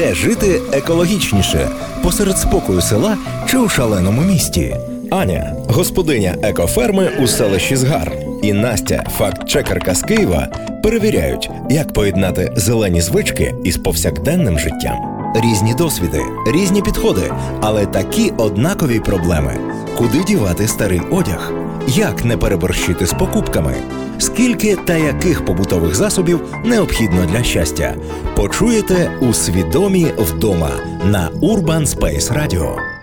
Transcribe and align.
Де 0.00 0.14
жити 0.14 0.60
екологічніше? 0.72 1.68
Посеред 2.02 2.38
спокою 2.38 2.80
села 2.80 3.16
чи 3.48 3.58
у 3.58 3.68
шаленому 3.68 4.22
місті? 4.22 4.76
Аня, 5.10 5.56
господиня 5.68 6.36
екоферми 6.42 7.10
у 7.22 7.26
селищі 7.26 7.76
Згар, 7.76 8.12
і 8.42 8.52
Настя, 8.52 9.04
факт-чекерка 9.18 9.94
з 9.94 10.02
Києва, 10.02 10.48
перевіряють, 10.82 11.50
як 11.70 11.92
поєднати 11.92 12.52
зелені 12.56 13.00
звички 13.00 13.54
із 13.64 13.76
повсякденним 13.76 14.58
життям. 14.58 14.96
Різні 15.34 15.74
досвіди, 15.74 16.22
різні 16.46 16.82
підходи, 16.82 17.32
але 17.60 17.86
такі 17.86 18.32
однакові 18.36 19.00
проблеми: 19.00 19.56
куди 19.96 20.24
дівати 20.24 20.68
старий 20.68 21.00
одяг, 21.10 21.52
як 21.88 22.24
не 22.24 22.36
переборщити 22.36 23.06
з 23.06 23.12
покупками, 23.12 23.74
скільки 24.20 24.76
та 24.76 24.96
яких 24.96 25.44
побутових 25.44 25.94
засобів 25.94 26.40
необхідно 26.64 27.26
для 27.26 27.42
щастя. 27.42 27.94
Почуєте 28.36 29.18
у 29.20 29.32
свідомі 29.32 30.06
вдома 30.18 30.70
на 31.04 31.30
Urban 31.42 31.86
Space 31.86 32.32
Radio. 32.32 32.99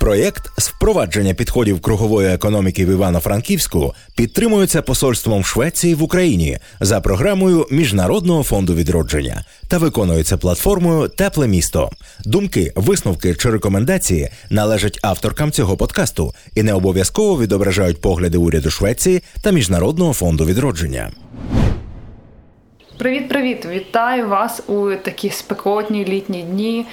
Проєкт 0.00 0.50
з 0.60 0.68
впровадження 0.68 1.34
підходів 1.34 1.80
кругової 1.80 2.28
економіки 2.28 2.86
в 2.86 2.88
Івано-Франківську 2.90 3.94
підтримується 4.16 4.82
посольством 4.82 5.44
Швеції 5.44 5.94
в 5.94 6.02
Україні 6.02 6.58
за 6.80 7.00
програмою 7.00 7.66
Міжнародного 7.70 8.42
фонду 8.42 8.74
відродження 8.74 9.44
та 9.68 9.78
виконується 9.78 10.36
платформою 10.36 11.08
Тепле 11.08 11.48
місто. 11.48 11.90
Думки, 12.24 12.72
висновки 12.76 13.34
чи 13.34 13.50
рекомендації 13.50 14.28
належать 14.50 14.98
авторкам 15.02 15.52
цього 15.52 15.76
подкасту 15.76 16.34
і 16.54 16.62
не 16.62 16.74
обов'язково 16.74 17.40
відображають 17.40 18.00
погляди 18.00 18.38
уряду 18.38 18.70
Швеції 18.70 19.22
та 19.42 19.50
Міжнародного 19.50 20.12
фонду 20.12 20.44
відродження. 20.44 21.10
Привіт, 22.98 23.28
привіт! 23.28 23.66
Вітаю 23.70 24.28
вас 24.28 24.62
у 24.68 24.94
такі 24.94 25.30
спекотні 25.30 26.04
літні 26.04 26.42
дні, 26.42 26.86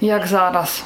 як 0.00 0.26
зараз. 0.26 0.84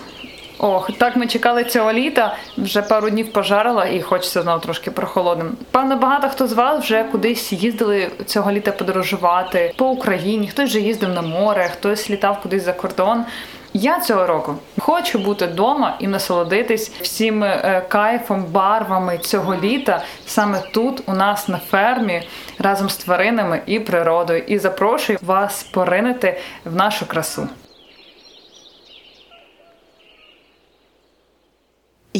Ох, 0.58 0.90
так 0.98 1.16
ми 1.16 1.26
чекали 1.26 1.64
цього 1.64 1.92
літа, 1.92 2.36
вже 2.56 2.82
пару 2.82 3.10
днів 3.10 3.32
пожарила 3.32 3.86
і 3.86 4.02
хочеться 4.02 4.42
знову 4.42 4.60
трошки 4.60 4.90
прохолодним. 4.90 5.56
Певно, 5.70 5.96
багато 5.96 6.28
хто 6.28 6.46
з 6.46 6.52
вас 6.52 6.84
вже 6.84 7.04
кудись 7.04 7.52
їздили 7.52 8.10
цього 8.26 8.52
літа 8.52 8.72
подорожувати 8.72 9.74
по 9.76 9.88
Україні, 9.88 10.48
хтось 10.48 10.70
вже 10.70 10.80
їздив 10.80 11.08
на 11.08 11.22
море, 11.22 11.70
хтось 11.72 12.10
літав 12.10 12.42
кудись 12.42 12.64
за 12.64 12.72
кордон. 12.72 13.24
Я 13.72 14.00
цього 14.00 14.26
року 14.26 14.54
хочу 14.78 15.18
бути 15.18 15.46
вдома 15.46 15.96
і 16.00 16.06
насолодитись 16.06 16.92
всім 17.02 17.44
е, 17.44 17.82
кайфом, 17.88 18.44
барвами 18.44 19.18
цього 19.18 19.56
літа 19.62 20.02
саме 20.26 20.58
тут, 20.72 21.02
у 21.06 21.12
нас 21.12 21.48
на 21.48 21.58
фермі, 21.58 22.22
разом 22.58 22.90
з 22.90 22.96
тваринами 22.96 23.60
і 23.66 23.80
природою. 23.80 24.42
І 24.46 24.58
запрошую 24.58 25.18
вас 25.22 25.62
поринити 25.62 26.40
в 26.64 26.76
нашу 26.76 27.06
красу. 27.06 27.48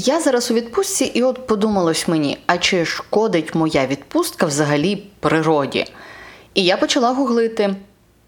Я 0.01 0.21
зараз 0.21 0.51
у 0.51 0.55
відпустці, 0.55 1.05
і 1.05 1.23
от 1.23 1.47
подумалось 1.47 2.09
мені, 2.09 2.39
а 2.47 2.59
чи 2.59 2.85
шкодить 2.85 3.55
моя 3.55 3.87
відпустка 3.87 4.47
взагалі 4.47 4.97
природі? 5.21 5.85
І 6.55 6.65
я 6.65 6.77
почала 6.77 7.13
гуглити. 7.13 7.75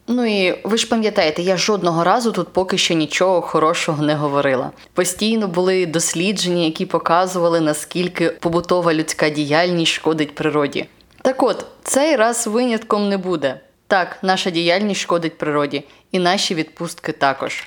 Ну 0.06 0.26
і 0.26 0.58
ви 0.64 0.78
ж 0.78 0.88
пам'ятаєте, 0.88 1.42
я 1.42 1.56
жодного 1.56 2.04
разу 2.04 2.32
тут 2.32 2.48
поки 2.48 2.78
що 2.78 2.94
нічого 2.94 3.40
хорошого 3.40 4.02
не 4.02 4.14
говорила. 4.14 4.70
Постійно 4.94 5.48
були 5.48 5.86
дослідження, 5.86 6.64
які 6.64 6.86
показували, 6.86 7.60
наскільки 7.60 8.28
побутова 8.28 8.94
людська 8.94 9.30
діяльність 9.30 9.92
шкодить 9.92 10.34
природі. 10.34 10.86
Так 11.22 11.42
от, 11.42 11.66
цей 11.82 12.16
раз 12.16 12.46
винятком 12.46 13.08
не 13.08 13.18
буде. 13.18 13.60
Так, 13.86 14.18
наша 14.22 14.50
діяльність 14.50 15.00
шкодить 15.00 15.38
природі, 15.38 15.84
і 16.12 16.18
наші 16.18 16.54
відпустки 16.54 17.12
також. 17.12 17.64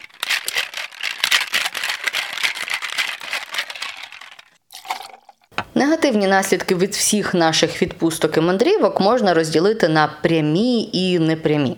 Негативні 5.76 6.28
наслідки 6.28 6.76
від 6.76 6.92
всіх 6.92 7.34
наших 7.34 7.82
відпусток 7.82 8.38
і 8.38 8.42
мандрівок 8.42 9.00
можна 9.00 9.34
розділити 9.34 9.88
на 9.88 10.10
прямі 10.22 10.90
і 10.94 11.20
непрямі. 11.20 11.78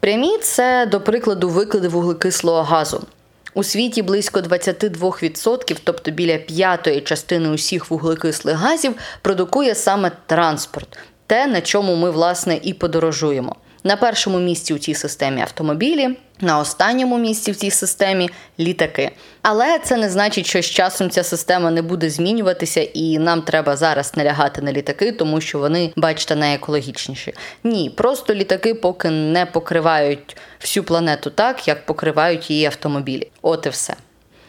Прямі 0.00 0.38
це, 0.38 0.86
до 0.86 1.00
прикладу, 1.00 1.48
викиди 1.48 1.88
вуглекислого 1.88 2.62
газу. 2.62 3.06
У 3.54 3.64
світі 3.64 4.02
близько 4.02 4.40
22%, 4.40 5.76
тобто 5.84 6.10
біля 6.10 6.36
п'ятої 6.36 7.00
частини 7.00 7.48
усіх 7.48 7.90
вуглекислих 7.90 8.56
газів, 8.56 8.94
продукує 9.22 9.74
саме 9.74 10.10
транспорт, 10.26 10.98
те, 11.26 11.46
на 11.46 11.60
чому 11.60 11.94
ми 11.94 12.10
власне 12.10 12.60
і 12.62 12.74
подорожуємо. 12.74 13.56
На 13.84 13.96
першому 13.96 14.38
місці 14.38 14.74
у 14.74 14.78
цій 14.78 14.94
системі 14.94 15.40
автомобілі, 15.40 16.16
на 16.44 16.58
останньому 16.58 17.18
місці 17.18 17.52
в 17.52 17.56
цій 17.56 17.70
системі 17.70 18.30
літаки. 18.58 19.10
Але 19.42 19.78
це 19.78 19.96
не 19.96 20.10
значить, 20.10 20.46
що 20.46 20.62
з 20.62 20.66
часом 20.66 21.10
ця 21.10 21.22
система 21.22 21.70
не 21.70 21.82
буде 21.82 22.10
змінюватися, 22.10 22.80
і 22.80 23.18
нам 23.18 23.42
треба 23.42 23.76
зараз 23.76 24.16
налягати 24.16 24.62
на 24.62 24.72
літаки, 24.72 25.12
тому 25.12 25.40
що 25.40 25.58
вони, 25.58 25.92
бачите, 25.96 26.36
найекологічніші. 26.36 27.34
Ні, 27.64 27.90
просто 27.90 28.34
літаки 28.34 28.74
поки 28.74 29.10
не 29.10 29.46
покривають 29.46 30.36
всю 30.60 30.84
планету 30.84 31.30
так, 31.30 31.68
як 31.68 31.86
покривають 31.86 32.50
її 32.50 32.66
автомобілі. 32.66 33.30
От 33.42 33.66
і 33.66 33.68
все. 33.68 33.94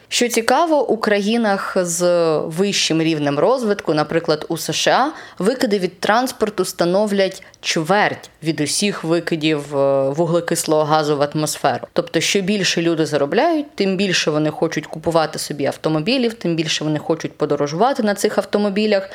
Що 0.10 0.28
цікаво, 0.30 0.88
у 0.88 0.98
країнах 0.98 1.78
з 1.82 2.38
вищим 2.38 3.02
рівнем 3.02 3.40
розвитку, 3.40 3.94
наприклад, 3.94 4.46
у 4.50 4.58
США, 4.58 5.12
викиди 5.40 5.80
від 5.80 6.00
транспорту 6.00 6.66
становлять 6.66 7.44
чверть 7.62 8.30
від 8.44 8.62
усіх 8.62 9.04
викидів 9.04 9.78
е, 9.78 10.10
вуглекислого 10.10 10.84
газу 10.84 11.18
в 11.18 11.30
атмосферу. 11.34 11.88
Тобто, 11.94 12.20
що 12.20 12.42
більше 12.42 12.82
люди 12.82 13.06
заробляють, 13.06 13.76
тим 13.76 13.98
більше 13.98 14.32
вони 14.32 14.50
хочуть 14.50 14.88
купувати 14.88 15.40
собі 15.40 15.66
автомобілів, 15.66 16.34
тим 16.34 16.56
більше 16.56 16.84
вони 16.84 17.00
хочуть 17.00 17.38
подорожувати 17.38 18.04
на 18.04 18.16
цих 18.16 18.38
автомобілях, 18.38 19.10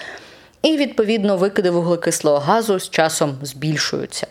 і 0.62 0.76
відповідно 0.76 1.36
викиди 1.36 1.70
вуглекислого 1.70 2.38
газу 2.38 2.78
з 2.78 2.90
часом 2.90 3.38
збільшуються. 3.42 4.26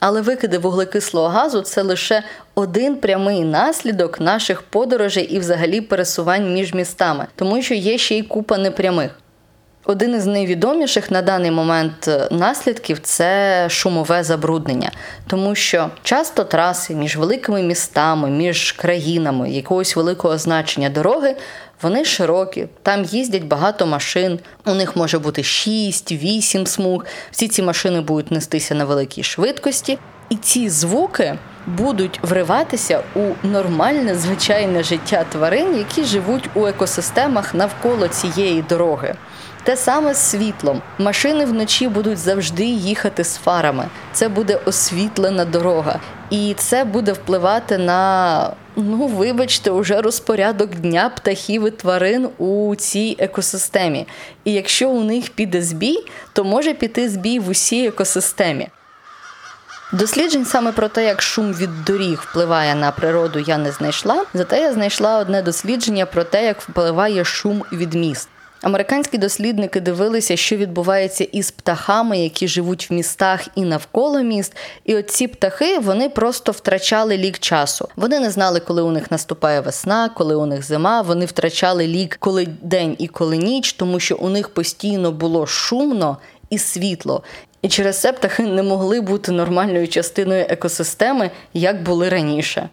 Але 0.00 0.20
викиди 0.20 0.58
вуглекислого 0.58 1.28
газу 1.28 1.60
це 1.60 1.82
лише 1.82 2.22
один 2.54 2.96
прямий 2.96 3.44
наслідок 3.44 4.20
наших 4.20 4.62
подорожей 4.62 5.24
і 5.24 5.38
взагалі 5.38 5.80
пересувань 5.80 6.54
між 6.54 6.74
містами, 6.74 7.26
тому 7.36 7.62
що 7.62 7.74
є 7.74 7.98
ще 7.98 8.18
й 8.18 8.22
купа 8.22 8.58
непрямих. 8.58 9.10
Один 9.84 10.14
із 10.14 10.26
найвідоміших 10.26 11.10
на 11.10 11.22
даний 11.22 11.50
момент 11.50 12.08
е, 12.08 12.28
наслідків 12.30 12.98
це 13.02 13.66
шумове 13.70 14.24
забруднення, 14.24 14.90
тому 15.26 15.54
що 15.54 15.90
часто 16.02 16.44
траси 16.44 16.94
між 16.94 17.16
великими 17.16 17.62
містами, 17.62 18.30
між 18.30 18.72
країнами 18.72 19.50
якогось 19.50 19.96
великого 19.96 20.38
значення 20.38 20.90
дороги 20.90 21.36
вони 21.82 22.04
широкі, 22.04 22.66
там 22.82 23.04
їздять 23.04 23.44
багато 23.44 23.86
машин, 23.86 24.38
у 24.66 24.74
них 24.74 24.96
може 24.96 25.18
бути 25.18 25.42
6-8 25.42 26.66
смуг. 26.66 27.04
Всі 27.30 27.48
ці 27.48 27.62
машини 27.62 28.00
будуть 28.00 28.30
нестися 28.30 28.74
на 28.74 28.84
великій 28.84 29.22
швидкості, 29.22 29.98
і 30.28 30.36
ці 30.36 30.68
звуки 30.68 31.38
будуть 31.66 32.20
вриватися 32.22 33.02
у 33.14 33.46
нормальне 33.46 34.14
звичайне 34.14 34.82
життя 34.82 35.24
тварин, 35.32 35.78
які 35.78 36.04
живуть 36.04 36.50
у 36.54 36.66
екосистемах 36.66 37.54
навколо 37.54 38.08
цієї 38.08 38.62
дороги. 38.62 39.14
Те 39.62 39.76
саме 39.76 40.14
з 40.14 40.18
світлом. 40.18 40.82
Машини 40.98 41.44
вночі 41.44 41.88
будуть 41.88 42.18
завжди 42.18 42.64
їхати 42.64 43.24
з 43.24 43.36
фарами. 43.36 43.88
Це 44.12 44.28
буде 44.28 44.60
освітлена 44.64 45.44
дорога, 45.44 46.00
і 46.30 46.54
це 46.58 46.84
буде 46.84 47.12
впливати 47.12 47.78
на 47.78 48.52
ну, 48.76 49.06
вибачте, 49.06 49.70
уже 49.70 50.00
розпорядок 50.00 50.74
дня 50.74 51.10
птахів 51.16 51.68
і 51.68 51.70
тварин 51.70 52.28
у 52.38 52.76
цій 52.76 53.16
екосистемі. 53.18 54.06
І 54.44 54.52
якщо 54.52 54.90
у 54.90 55.04
них 55.04 55.30
піде 55.30 55.62
збій, 55.62 55.98
то 56.32 56.44
може 56.44 56.74
піти 56.74 57.08
збій 57.08 57.38
в 57.38 57.48
усій 57.48 57.86
екосистемі. 57.86 58.68
Досліджень 59.92 60.44
саме 60.44 60.72
про 60.72 60.88
те, 60.88 61.04
як 61.04 61.22
шум 61.22 61.52
від 61.52 61.84
доріг 61.84 62.24
впливає 62.30 62.74
на 62.74 62.90
природу, 62.90 63.38
я 63.38 63.58
не 63.58 63.72
знайшла. 63.72 64.24
Зате 64.34 64.60
я 64.60 64.72
знайшла 64.72 65.18
одне 65.18 65.42
дослідження 65.42 66.06
про 66.06 66.24
те, 66.24 66.44
як 66.44 66.60
впливає 66.60 67.24
шум 67.24 67.64
від 67.72 67.94
міст. 67.94 68.28
Американські 68.62 69.18
дослідники 69.18 69.80
дивилися, 69.80 70.36
що 70.36 70.56
відбувається 70.56 71.24
із 71.24 71.50
птахами, 71.50 72.18
які 72.18 72.48
живуть 72.48 72.90
в 72.90 72.94
містах 72.94 73.46
і 73.54 73.62
навколо 73.62 74.22
міст. 74.22 74.56
І 74.84 74.96
оці 74.96 75.28
птахи 75.28 75.78
вони 75.78 76.08
просто 76.08 76.52
втрачали 76.52 77.16
лік 77.16 77.38
часу. 77.38 77.88
Вони 77.96 78.20
не 78.20 78.30
знали, 78.30 78.60
коли 78.60 78.82
у 78.82 78.90
них 78.90 79.10
наступає 79.10 79.60
весна, 79.60 80.08
коли 80.08 80.34
у 80.34 80.46
них 80.46 80.64
зима. 80.64 81.02
Вони 81.02 81.26
втрачали 81.26 81.86
лік, 81.86 82.16
коли 82.20 82.46
день 82.62 82.96
і 82.98 83.08
коли 83.08 83.36
ніч, 83.36 83.72
тому 83.72 84.00
що 84.00 84.16
у 84.16 84.28
них 84.28 84.48
постійно 84.48 85.12
було 85.12 85.46
шумно 85.46 86.16
і 86.50 86.58
світло. 86.58 87.22
І 87.62 87.68
через 87.68 88.00
це 88.00 88.12
птахи 88.12 88.42
не 88.42 88.62
могли 88.62 89.00
бути 89.00 89.32
нормальною 89.32 89.88
частиною 89.88 90.46
екосистеми, 90.48 91.30
як 91.54 91.82
були 91.82 92.08
раніше. 92.08 92.68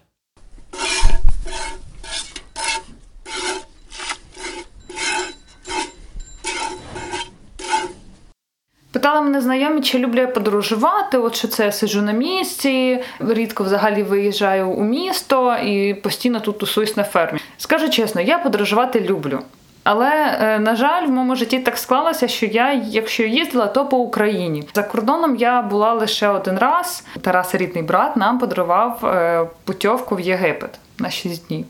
Питали 8.97 9.21
мене 9.21 9.41
знайомі, 9.41 9.81
чи 9.81 9.99
люблю 9.99 10.19
я 10.19 10.27
подорожувати. 10.27 11.17
От 11.17 11.35
що 11.35 11.47
це 11.47 11.65
я 11.65 11.71
сиджу 11.71 12.01
на 12.01 12.11
місці, 12.11 13.03
рідко 13.19 13.63
взагалі 13.63 14.03
виїжджаю 14.03 14.69
у 14.69 14.83
місто 14.83 15.55
і 15.55 15.93
постійно 15.93 16.39
тут 16.39 16.57
тусуюсь 16.57 16.97
на 16.97 17.03
фермі. 17.03 17.39
Скажу 17.57 17.89
чесно, 17.89 18.21
я 18.21 18.37
подорожувати 18.37 19.01
люблю. 19.01 19.39
Але 19.83 20.37
е, 20.41 20.59
на 20.59 20.75
жаль, 20.75 21.05
в 21.07 21.09
моєму 21.09 21.35
житті 21.35 21.59
так 21.59 21.77
склалося, 21.77 22.27
що 22.27 22.45
я, 22.45 22.73
якщо 22.73 23.23
їздила, 23.23 23.67
то 23.67 23.85
по 23.85 23.97
Україні. 23.97 24.63
За 24.73 24.83
кордоном 24.83 25.35
я 25.35 25.61
була 25.61 25.93
лише 25.93 26.27
один 26.27 26.57
раз. 26.57 27.03
Тарас, 27.21 27.55
рідний 27.55 27.83
брат, 27.83 28.17
нам 28.17 28.39
подарував 28.39 29.05
е, 29.05 29.45
путівку 29.63 30.15
в 30.15 30.19
Єгипет 30.19 30.79
на 30.99 31.09
6 31.09 31.47
днів. 31.47 31.65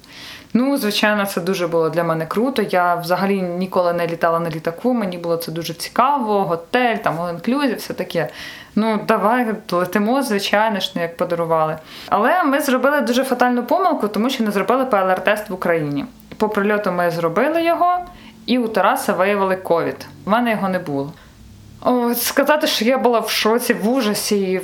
Ну, 0.59 0.77
звичайно, 0.77 1.25
це 1.25 1.41
дуже 1.41 1.67
було 1.67 1.89
для 1.89 2.03
мене 2.03 2.25
круто. 2.25 2.61
Я 2.61 2.95
взагалі 2.95 3.41
ніколи 3.41 3.93
не 3.93 4.07
літала 4.07 4.39
на 4.39 4.49
літаку. 4.49 4.93
Мені 4.93 5.17
було 5.17 5.37
це 5.37 5.51
дуже 5.51 5.73
цікаво. 5.73 6.43
Готель, 6.43 6.95
там 6.95 7.19
all 7.19 7.75
все 7.75 7.93
таке. 7.93 8.29
Ну, 8.75 8.99
давай 9.07 9.55
летимо, 9.71 10.23
звичайно 10.23 10.79
ж, 10.79 10.91
як 10.95 11.17
подарували. 11.17 11.77
Але 12.09 12.43
ми 12.43 12.59
зробили 12.59 13.01
дуже 13.01 13.23
фатальну 13.23 13.63
помилку, 13.63 14.07
тому 14.07 14.29
що 14.29 14.43
не 14.43 14.51
зробили 14.51 14.85
ПЛР-тест 14.85 15.49
в 15.49 15.53
Україні. 15.53 16.05
По 16.37 16.49
прильоту 16.49 16.91
ми 16.91 17.11
зробили 17.11 17.63
його, 17.63 17.97
і 18.45 18.57
у 18.57 18.67
Тараса 18.67 19.13
виявили 19.13 19.55
ковід. 19.55 20.05
У 20.25 20.29
мене 20.29 20.51
його 20.51 20.69
не 20.69 20.79
було. 20.79 21.13
О, 21.81 22.13
сказати, 22.15 22.67
що 22.67 22.85
я 22.85 22.97
була 22.97 23.19
в 23.19 23.29
шоці, 23.29 23.73
в 23.73 23.89
ужасі. 23.89 24.61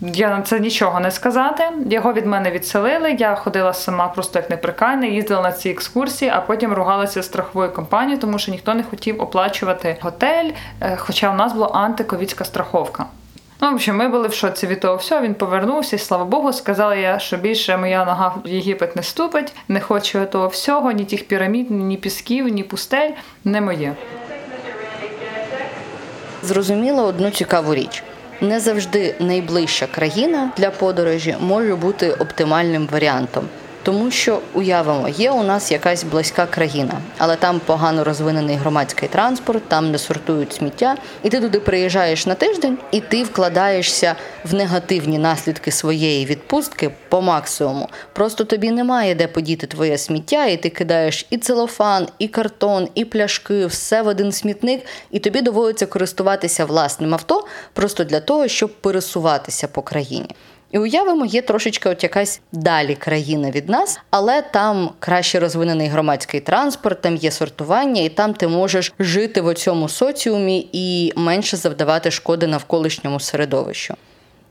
Я 0.00 0.30
на 0.30 0.42
це 0.42 0.60
нічого 0.60 1.00
не 1.00 1.10
сказати. 1.10 1.64
Його 1.90 2.12
від 2.12 2.26
мене 2.26 2.50
відселили. 2.50 3.12
Я 3.12 3.34
ходила 3.34 3.72
сама 3.72 4.08
просто 4.08 4.38
як 4.38 4.50
неприкайна, 4.50 5.06
їздила 5.06 5.42
на 5.42 5.52
ці 5.52 5.70
екскурсії, 5.70 6.30
а 6.34 6.40
потім 6.40 6.72
ругалася 6.72 7.22
з 7.22 7.26
страховою 7.26 7.72
компанією, 7.72 8.20
тому 8.20 8.38
що 8.38 8.52
ніхто 8.52 8.74
не 8.74 8.82
хотів 8.82 9.22
оплачувати 9.22 9.96
готель. 10.00 10.50
Е, 10.80 10.96
хоча 10.96 11.30
в 11.30 11.36
нас 11.36 11.52
була 11.52 11.66
антиковідська 11.66 12.44
страховка. 12.44 13.06
Ну, 13.60 13.76
в 13.76 13.92
ми 13.92 14.08
були 14.08 14.28
в 14.28 14.32
шоці 14.32 14.66
від 14.66 14.80
того 14.80 14.96
всього. 14.96 15.20
Він 15.20 15.34
повернувся, 15.34 15.96
і 15.96 15.98
слава 15.98 16.24
Богу, 16.24 16.52
сказала 16.52 16.94
я, 16.94 17.18
що 17.18 17.36
більше 17.36 17.76
моя 17.76 18.04
нога 18.04 18.34
в 18.44 18.48
Єгипет 18.48 18.96
не 18.96 19.02
ступить, 19.02 19.54
не 19.68 19.80
хочу 19.80 20.26
того 20.26 20.48
всього, 20.48 20.92
ні 20.92 21.04
тих 21.04 21.28
пірамід, 21.28 21.70
ні 21.70 21.96
пісків, 21.96 22.48
ні 22.48 22.62
пустель. 22.62 23.10
Не 23.44 23.60
моє. 23.60 23.94
Зрозуміла 26.42 27.02
одну 27.02 27.30
цікаву 27.30 27.74
річ. 27.74 28.02
Не 28.40 28.60
завжди 28.60 29.14
найближча 29.20 29.86
країна 29.86 30.50
для 30.56 30.70
подорожі 30.70 31.36
може 31.40 31.74
бути 31.74 32.10
оптимальним 32.10 32.88
варіантом. 32.92 33.48
Тому 33.86 34.10
що 34.10 34.40
уявимо, 34.54 35.08
є 35.08 35.30
у 35.30 35.42
нас 35.42 35.72
якась 35.72 36.04
близька 36.04 36.46
країна, 36.46 37.00
але 37.18 37.36
там 37.36 37.60
погано 37.66 38.04
розвинений 38.04 38.56
громадський 38.56 39.08
транспорт, 39.08 39.68
там 39.68 39.90
не 39.90 39.98
сортують 39.98 40.52
сміття, 40.52 40.96
і 41.22 41.28
ти 41.28 41.40
туди 41.40 41.60
приїжджаєш 41.60 42.26
на 42.26 42.34
тиждень, 42.34 42.78
і 42.90 43.00
ти 43.00 43.22
вкладаєшся 43.22 44.16
в 44.44 44.54
негативні 44.54 45.18
наслідки 45.18 45.70
своєї 45.70 46.26
відпустки 46.26 46.90
по 47.08 47.22
максимуму. 47.22 47.88
Просто 48.12 48.44
тобі 48.44 48.70
немає 48.70 49.14
де 49.14 49.26
подіти 49.26 49.66
твоє 49.66 49.98
сміття, 49.98 50.46
і 50.46 50.56
ти 50.56 50.70
кидаєш 50.70 51.26
і 51.30 51.38
целофан, 51.38 52.08
і 52.18 52.28
картон, 52.28 52.88
і 52.94 53.04
пляшки, 53.04 53.66
все 53.66 54.02
в 54.02 54.06
один 54.06 54.32
смітник, 54.32 54.86
і 55.10 55.18
тобі 55.18 55.40
доводиться 55.40 55.86
користуватися 55.86 56.64
власним 56.64 57.14
авто 57.14 57.46
просто 57.72 58.04
для 58.04 58.20
того, 58.20 58.48
щоб 58.48 58.74
пересуватися 58.74 59.68
по 59.68 59.82
країні. 59.82 60.30
І 60.70 60.78
уявимо, 60.78 61.26
є 61.26 61.42
трошечки 61.42 61.88
от 61.88 62.02
якась 62.02 62.40
далі 62.52 62.94
країна 62.94 63.50
від 63.50 63.68
нас, 63.68 64.00
але 64.10 64.42
там 64.42 64.90
краще 64.98 65.40
розвинений 65.40 65.88
громадський 65.88 66.40
транспорт, 66.40 67.00
там 67.00 67.16
є 67.16 67.30
сортування, 67.30 68.02
і 68.02 68.08
там 68.08 68.34
ти 68.34 68.48
можеш 68.48 68.92
жити 68.98 69.40
в 69.40 69.54
цьому 69.54 69.88
соціумі 69.88 70.68
і 70.72 71.12
менше 71.16 71.56
завдавати 71.56 72.10
шкоди 72.10 72.46
навколишньому 72.46 73.20
середовищу. 73.20 73.94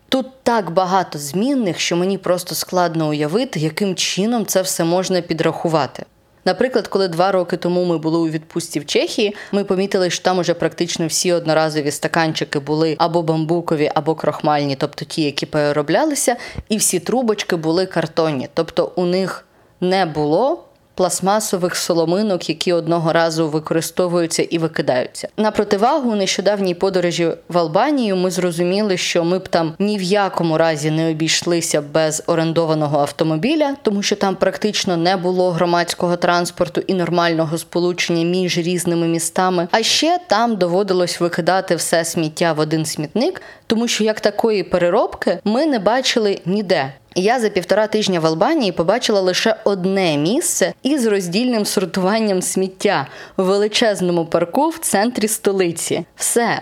Тут 0.09 0.27
так 0.43 0.71
багато 0.71 1.19
змінних, 1.19 1.79
що 1.79 1.95
мені 1.95 2.17
просто 2.17 2.55
складно 2.55 3.09
уявити, 3.09 3.59
яким 3.59 3.95
чином 3.95 4.45
це 4.45 4.61
все 4.61 4.83
можна 4.83 5.21
підрахувати. 5.21 6.05
Наприклад, 6.45 6.87
коли 6.87 7.07
два 7.07 7.31
роки 7.31 7.57
тому 7.57 7.85
ми 7.85 7.97
були 7.97 8.17
у 8.17 8.27
відпустці 8.27 8.79
в 8.79 8.85
Чехії, 8.85 9.35
ми 9.51 9.63
помітили, 9.63 10.09
що 10.09 10.23
там 10.23 10.39
уже 10.39 10.53
практично 10.53 11.07
всі 11.07 11.33
одноразові 11.33 11.91
стаканчики 11.91 12.59
були 12.59 12.95
або 12.99 13.21
бамбукові, 13.21 13.91
або 13.95 14.15
крохмальні, 14.15 14.75
тобто 14.75 15.05
ті, 15.05 15.21
які 15.21 15.45
перероблялися, 15.45 16.35
і 16.69 16.77
всі 16.77 16.99
трубочки 16.99 17.55
були 17.55 17.85
картонні, 17.85 18.49
тобто 18.53 18.91
у 18.95 19.05
них 19.05 19.45
не 19.81 20.05
було 20.05 20.63
пластмасових 20.95 21.75
соломинок, 21.75 22.49
які 22.49 22.73
одного 22.73 23.13
разу 23.13 23.49
використовуються 23.49 24.43
і 24.43 24.57
викидаються. 24.57 25.27
На 25.37 25.51
противагу 25.51 26.15
нещодавній 26.15 26.73
подорожі 26.73 27.31
в 27.49 27.57
Албанію 27.57 28.15
ми 28.15 28.31
зрозуміли, 28.31 28.97
що 28.97 29.23
ми 29.23 29.39
б 29.39 29.47
там 29.47 29.73
ні 29.79 29.97
в 29.97 30.01
якому 30.01 30.57
разі 30.57 30.91
не 30.91 31.11
обійшлися 31.11 31.81
без 31.81 32.23
орендованого 32.27 32.99
автомобіля, 32.99 33.75
тому 33.81 34.03
що 34.03 34.15
там 34.15 34.35
практично 34.35 34.97
не 34.97 35.17
було 35.17 35.51
громадського 35.51 36.15
транспорту 36.15 36.81
і 36.87 36.93
нормального 36.93 37.57
сполучення 37.57 38.25
між 38.25 38.57
різними 38.57 39.07
містами. 39.07 39.67
А 39.71 39.83
ще 39.83 40.19
там 40.27 40.55
доводилось 40.55 41.19
викидати 41.19 41.75
все 41.75 42.05
сміття 42.05 42.53
в 42.53 42.59
один 42.59 42.85
смітник, 42.85 43.41
тому 43.67 43.87
що 43.87 44.03
як 44.03 44.19
такої 44.19 44.63
переробки 44.63 45.39
ми 45.43 45.65
не 45.65 45.79
бачили 45.79 46.39
ніде. 46.45 46.93
Я 47.15 47.39
за 47.39 47.49
півтора 47.49 47.87
тижня 47.87 48.19
в 48.19 48.25
Албанії 48.25 48.71
побачила 48.71 49.21
лише 49.21 49.55
одне 49.63 50.17
місце 50.17 50.73
із 50.83 51.05
роздільним 51.05 51.65
сортуванням 51.65 52.41
сміття 52.41 53.07
в 53.37 53.43
величезному 53.43 54.25
парку 54.25 54.69
в 54.69 54.77
центрі 54.77 55.27
столиці. 55.27 56.05
Все. 56.15 56.61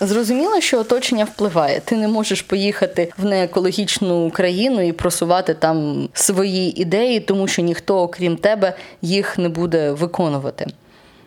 Зрозуміло, 0.00 0.60
що 0.60 0.80
оточення 0.80 1.24
впливає. 1.24 1.80
Ти 1.80 1.96
не 1.96 2.08
можеш 2.08 2.42
поїхати 2.42 3.12
в 3.18 3.24
неекологічну 3.24 4.30
країну 4.30 4.82
і 4.82 4.92
просувати 4.92 5.54
там 5.54 6.08
свої 6.14 6.80
ідеї, 6.80 7.20
тому 7.20 7.48
що 7.48 7.62
ніхто, 7.62 8.02
окрім 8.02 8.36
тебе, 8.36 8.74
їх 9.02 9.38
не 9.38 9.48
буде 9.48 9.92
виконувати. 9.92 10.66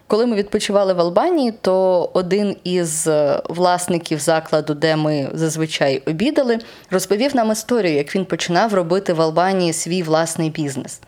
Коли 0.08 0.26
ми 0.26 0.36
відпочивали 0.36 0.94
в 0.94 1.00
Албанії, 1.00 1.54
то 1.62 2.10
один 2.14 2.56
із 2.64 3.08
е, 3.08 3.42
власників 3.50 4.20
закладу, 4.20 4.74
де 4.74 4.96
ми 4.96 5.30
зазвичай 5.34 6.02
обідали, 6.06 6.60
розповів 6.92 7.36
нам 7.36 7.52
історію, 7.52 7.96
як 7.96 8.16
він 8.16 8.26
починав 8.26 8.74
робити 8.74 9.14
в 9.14 9.22
Албанії 9.22 9.74
свій 9.74 10.04
власний 10.04 10.50
бізнес. 10.50 11.00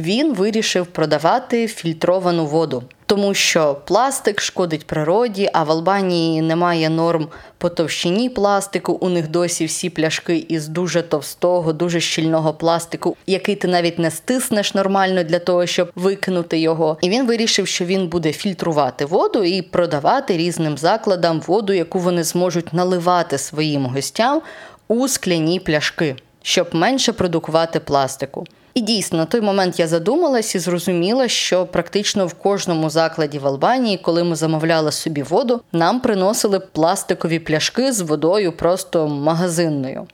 Він 0.00 0.34
вирішив 0.34 0.86
продавати 0.86 1.66
фільтровану 1.66 2.46
воду 2.46 2.82
тому 3.08 3.34
що 3.34 3.76
пластик 3.84 4.40
шкодить 4.40 4.86
природі, 4.86 5.50
а 5.52 5.62
в 5.62 5.70
Албанії 5.70 6.42
немає 6.42 6.88
норм 6.88 7.28
по 7.58 7.68
товщині 7.68 8.28
пластику. 8.28 8.92
У 8.92 9.08
них 9.08 9.28
досі 9.28 9.64
всі 9.64 9.90
пляшки 9.90 10.36
із 10.36 10.68
дуже 10.68 11.02
товстого, 11.02 11.72
дуже 11.72 12.00
щільного 12.00 12.54
пластику, 12.54 13.16
який 13.26 13.54
ти 13.54 13.68
навіть 13.68 13.98
не 13.98 14.10
стиснеш 14.10 14.74
нормально 14.74 15.22
для 15.22 15.38
того, 15.38 15.66
щоб 15.66 15.92
викинути 15.94 16.58
його. 16.58 16.98
І 17.00 17.08
він 17.08 17.26
вирішив, 17.26 17.66
що 17.66 17.84
він 17.84 18.08
буде 18.08 18.32
фільтрувати 18.32 19.04
воду 19.04 19.44
і 19.44 19.62
продавати 19.62 20.36
різним 20.36 20.78
закладам 20.78 21.40
воду, 21.40 21.72
яку 21.72 21.98
вони 21.98 22.24
зможуть 22.24 22.72
наливати 22.72 23.38
своїм 23.38 23.86
гостям 23.86 24.42
у 24.88 25.08
скляні 25.08 25.60
пляшки, 25.60 26.16
щоб 26.42 26.68
менше 26.72 27.12
продукувати 27.12 27.80
пластику. 27.80 28.44
І 28.74 28.80
дійсно, 28.80 29.18
на 29.18 29.24
той 29.24 29.40
момент 29.40 29.78
я 29.78 29.86
задумалась 29.86 30.54
і 30.54 30.58
зрозуміла, 30.58 31.28
що 31.28 31.66
практично 31.66 32.26
в 32.26 32.34
кожному 32.34 32.90
закладі 32.90 33.38
в 33.38 33.46
Албанії, 33.46 33.98
коли 33.98 34.24
ми 34.24 34.36
замовляли 34.36 34.92
собі 34.92 35.22
воду, 35.22 35.60
нам 35.72 36.00
приносили 36.00 36.60
пластикові 36.60 37.38
пляшки 37.38 37.92
з 37.92 38.00
водою 38.00 38.52
просто 38.52 39.08
магазинною. 39.08 40.06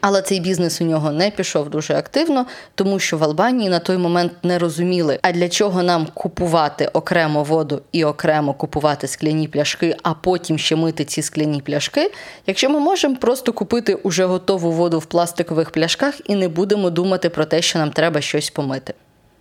Але 0.00 0.22
цей 0.22 0.40
бізнес 0.40 0.80
у 0.80 0.84
нього 0.84 1.12
не 1.12 1.30
пішов 1.30 1.70
дуже 1.70 1.94
активно, 1.94 2.46
тому 2.74 2.98
що 2.98 3.18
в 3.18 3.24
Албанії 3.24 3.70
на 3.70 3.78
той 3.78 3.98
момент 3.98 4.32
не 4.42 4.58
розуміли, 4.58 5.18
а 5.22 5.32
для 5.32 5.48
чого 5.48 5.82
нам 5.82 6.06
купувати 6.14 6.86
окремо 6.86 7.42
воду 7.42 7.82
і 7.92 8.04
окремо 8.04 8.54
купувати 8.54 9.08
скляні 9.08 9.48
пляшки, 9.48 9.96
а 10.02 10.14
потім 10.14 10.58
ще 10.58 10.76
мити 10.76 11.04
ці 11.04 11.22
скляні 11.22 11.60
пляшки, 11.60 12.10
якщо 12.46 12.70
ми 12.70 12.80
можемо 12.80 13.16
просто 13.16 13.52
купити 13.52 13.94
уже 13.94 14.24
готову 14.24 14.72
воду 14.72 14.98
в 14.98 15.06
пластикових 15.06 15.70
пляшках 15.70 16.14
і 16.26 16.34
не 16.34 16.48
будемо 16.48 16.90
думати 16.90 17.28
про 17.28 17.44
те, 17.44 17.62
що 17.62 17.78
нам 17.78 17.90
треба 17.90 18.20
щось 18.20 18.50
помити. 18.50 18.94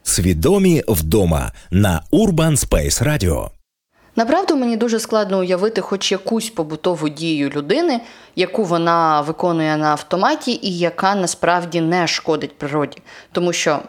Свідомі 0.03 0.83
вдома 0.87 1.51
на 1.71 2.01
Urban 2.11 2.67
Space 2.67 3.03
Radio. 3.03 3.56
Направду 4.17 4.55
мені 4.55 4.77
дуже 4.77 4.99
складно 4.99 5.39
уявити 5.39 5.81
хоч 5.81 6.11
якусь 6.11 6.49
побутову 6.49 7.09
дію 7.09 7.49
людини, 7.49 8.01
яку 8.35 8.63
вона 8.63 9.21
виконує 9.21 9.77
на 9.77 9.87
автоматі, 9.87 10.59
і 10.61 10.77
яка 10.77 11.15
насправді 11.15 11.81
не 11.81 12.07
шкодить 12.07 12.57
природі, 12.57 12.97
тому 13.31 13.53
що. 13.53 13.79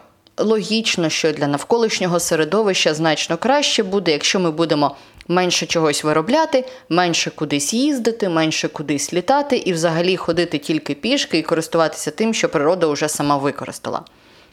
Логічно, 0.41 1.09
що 1.09 1.31
для 1.31 1.47
навколишнього 1.47 2.19
середовища 2.19 2.93
значно 2.93 3.37
краще 3.37 3.83
буде, 3.83 4.11
якщо 4.11 4.39
ми 4.39 4.51
будемо 4.51 4.95
Менше 5.31 5.65
чогось 5.65 6.03
виробляти, 6.03 6.65
менше 6.89 7.31
кудись 7.31 7.73
їздити, 7.73 8.29
менше 8.29 8.67
кудись 8.67 9.13
літати 9.13 9.57
і 9.57 9.73
взагалі 9.73 10.17
ходити 10.17 10.57
тільки 10.57 10.93
пішки 10.93 11.37
і 11.37 11.43
користуватися 11.43 12.11
тим, 12.11 12.33
що 12.33 12.49
природа 12.49 12.87
вже 12.87 13.09
сама 13.09 13.37
використала. 13.37 14.01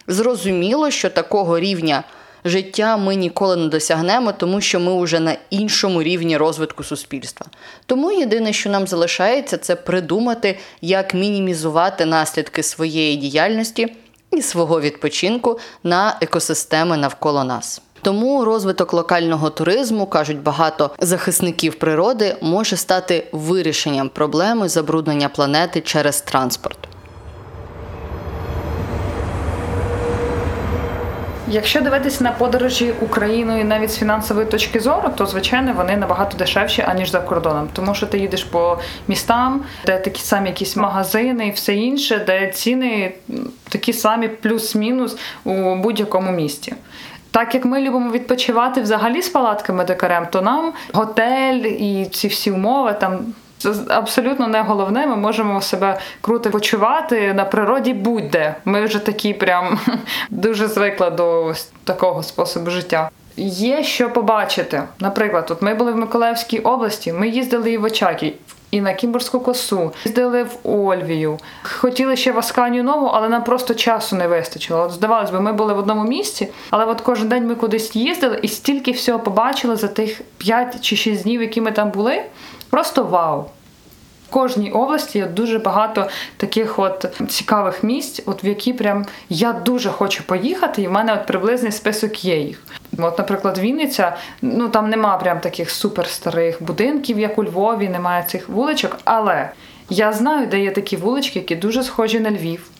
Зрозуміло, 0.06 0.90
що 0.90 1.11
такого 1.11 1.59
рівня 1.59 2.04
життя 2.46 2.96
ми 2.96 3.14
ніколи 3.14 3.56
не 3.56 3.68
досягнемо, 3.68 4.32
тому 4.32 4.60
що 4.60 4.80
ми 4.80 5.02
вже 5.02 5.20
на 5.20 5.36
іншому 5.50 6.02
рівні 6.02 6.36
розвитку 6.36 6.84
суспільства. 6.84 7.46
Тому 7.86 8.12
єдине, 8.12 8.52
що 8.52 8.70
нам 8.70 8.86
залишається, 8.86 9.58
це 9.58 9.76
придумати, 9.76 10.58
як 10.80 11.14
мінімізувати 11.14 12.04
наслідки 12.04 12.62
своєї 12.62 13.16
діяльності 13.16 13.96
і 14.30 14.42
свого 14.42 14.80
відпочинку 14.80 15.58
на 15.84 16.16
екосистеми 16.20 16.96
навколо 16.96 17.44
нас. 17.44 17.80
Тому 18.02 18.44
розвиток 18.44 18.92
локального 18.92 19.50
туризму, 19.50 20.06
кажуть 20.06 20.42
багато 20.42 20.90
захисників 21.00 21.74
природи, 21.74 22.36
може 22.40 22.76
стати 22.76 23.26
вирішенням 23.32 24.08
проблеми 24.08 24.68
забруднення 24.68 25.28
планети 25.28 25.80
через 25.80 26.20
транспорт. 26.20 26.86
Якщо 31.48 31.80
дивитися 31.80 32.24
на 32.24 32.32
подорожі 32.32 32.92
Україною 33.00 33.64
навіть 33.64 33.92
з 33.92 33.98
фінансової 33.98 34.46
точки 34.46 34.80
зору, 34.80 35.10
то 35.16 35.26
звичайно 35.26 35.72
вони 35.72 35.96
набагато 35.96 36.38
дешевші 36.38 36.82
аніж 36.82 37.10
за 37.10 37.20
кордоном, 37.20 37.68
тому 37.72 37.94
що 37.94 38.06
ти 38.06 38.18
їдеш 38.18 38.44
по 38.44 38.78
містам, 39.08 39.64
де 39.86 39.98
такі 39.98 40.22
самі 40.22 40.48
якісь 40.48 40.76
магазини 40.76 41.46
і 41.46 41.50
все 41.50 41.74
інше, 41.74 42.24
де 42.26 42.46
ціни 42.46 43.12
такі 43.68 43.92
самі 43.92 44.28
плюс-мінус 44.28 45.16
у 45.44 45.74
будь-якому 45.74 46.30
місті. 46.30 46.74
Так 47.30 47.54
як 47.54 47.64
ми 47.64 47.80
любимо 47.80 48.10
відпочивати 48.10 48.80
взагалі 48.80 49.22
з 49.22 49.28
палатками 49.28 49.84
декарем, 49.84 50.26
то 50.30 50.42
нам 50.42 50.72
готель 50.92 51.64
і 51.64 52.08
ці 52.12 52.28
всі 52.28 52.50
умови 52.50 52.96
там. 53.00 53.18
Це 53.58 53.75
абсолютно 53.88 54.48
не 54.48 54.62
головне. 54.62 55.06
Ми 55.06 55.16
можемо 55.16 55.60
себе 55.60 55.98
круто 56.20 56.50
почувати 56.50 57.34
на 57.34 57.44
природі 57.44 57.94
будь-де. 57.94 58.54
Ми 58.64 58.84
вже 58.84 58.98
такі, 58.98 59.32
прям 59.32 59.78
дуже 60.30 60.68
звикли 60.68 61.10
до 61.10 61.54
такого 61.84 62.22
способу 62.22 62.70
життя. 62.70 63.10
Є 63.36 63.82
що 63.82 64.10
побачити. 64.10 64.82
Наприклад, 65.00 65.46
от 65.50 65.62
ми 65.62 65.75
були 65.75 65.92
в 65.92 65.96
Миколаївській 65.96 66.58
області, 66.58 67.12
ми 67.12 67.28
їздили 67.28 67.72
і 67.72 67.78
в 67.78 67.84
Очакій, 67.84 68.34
і 68.70 68.80
на 68.80 68.94
Кімбурську 68.94 69.40
косу, 69.40 69.92
їздили 70.04 70.42
в 70.42 70.58
Ольвію. 70.62 71.38
Хотіли 71.62 72.16
ще 72.16 72.32
в 72.32 72.38
Асканію 72.38 72.85
нову, 72.85 73.06
але 73.06 73.28
нам 73.28 73.44
просто 73.44 73.75
часу 73.75 74.16
не 74.16 74.28
вистачило. 74.28 74.80
От 74.80 74.90
здавалось 74.90 75.30
би, 75.30 75.40
ми 75.40 75.52
були 75.52 75.75
в 75.75 75.78
одному 75.78 76.04
місці, 76.04 76.49
але 76.70 76.85
от 76.85 77.00
кожен 77.00 77.28
день 77.28 77.46
ми 77.46 77.54
кудись 77.54 77.96
їздили 77.96 78.38
і 78.42 78.49
стільки 78.49 78.92
всього 78.92 79.18
побачили 79.18 79.76
за 79.76 79.88
тих 79.88 80.20
5 80.38 80.80
чи 80.80 80.96
6 80.96 81.23
днів, 81.23 81.42
які 81.42 81.61
ми 81.61 81.73
там 81.73 81.90
були. 81.90 82.23
Просто 82.70 83.04
вау! 83.04 83.44
В 84.26 84.30
кожній 84.30 84.71
області 84.71 85.18
є 85.18 85.26
дуже 85.26 85.59
багато 85.59 86.09
таких 86.37 86.78
от 86.78 87.06
цікавих 87.28 87.83
місць, 87.83 88.23
от 88.26 88.45
в 88.45 88.47
які 88.47 88.73
прям 88.73 89.04
я 89.28 89.52
дуже 89.52 89.90
хочу 89.90 90.25
поїхати, 90.25 90.83
і 90.83 90.88
в 90.88 90.92
мене 90.92 91.14
от 91.14 91.26
приблизний 91.26 91.73
список 91.73 92.25
є 92.25 92.40
їх. 92.40 92.62
От, 92.99 93.18
наприклад, 93.18 93.59
Вінниця, 93.59 94.16
ну 94.42 94.68
там 94.68 94.90
нема 94.90 95.16
прям 95.16 95.40
таких 95.40 95.71
суперстарих 95.71 96.62
будинків, 96.62 97.18
як 97.18 97.38
у 97.38 97.45
Львові, 97.45 97.88
немає 97.88 98.25
цих 98.28 98.49
вуличок, 98.49 98.99
але 99.04 99.50
я 99.90 100.12
знаю, 100.12 100.47
де 100.47 100.61
є 100.61 100.71
такі 100.71 100.97
вулички, 100.97 101.38
які 101.38 101.56
дуже 101.56 101.83
схожі 101.83 102.21
на 102.21 102.30
Львів. 102.30 102.71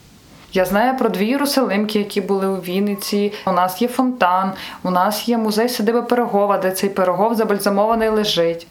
Я 0.53 0.65
знаю 0.65 0.99
про 0.99 1.09
дві 1.09 1.27
Єрусалимки, 1.27 1.99
які 1.99 2.21
були 2.21 2.47
у 2.47 2.57
Вінниці. 2.57 3.33
У 3.47 3.53
нас 3.53 3.83
є 3.83 3.89
фонтан, 3.89 4.53
у 4.83 4.91
нас 4.91 5.29
є 5.29 5.39
музей 5.39 5.69
садиби 5.69 6.03
Пирогова, 6.03 6.59
де 6.59 6.71
цей 6.71 6.91
пирогов 6.91 7.35
забальзамований 7.35 8.09
лежить. 8.09 8.67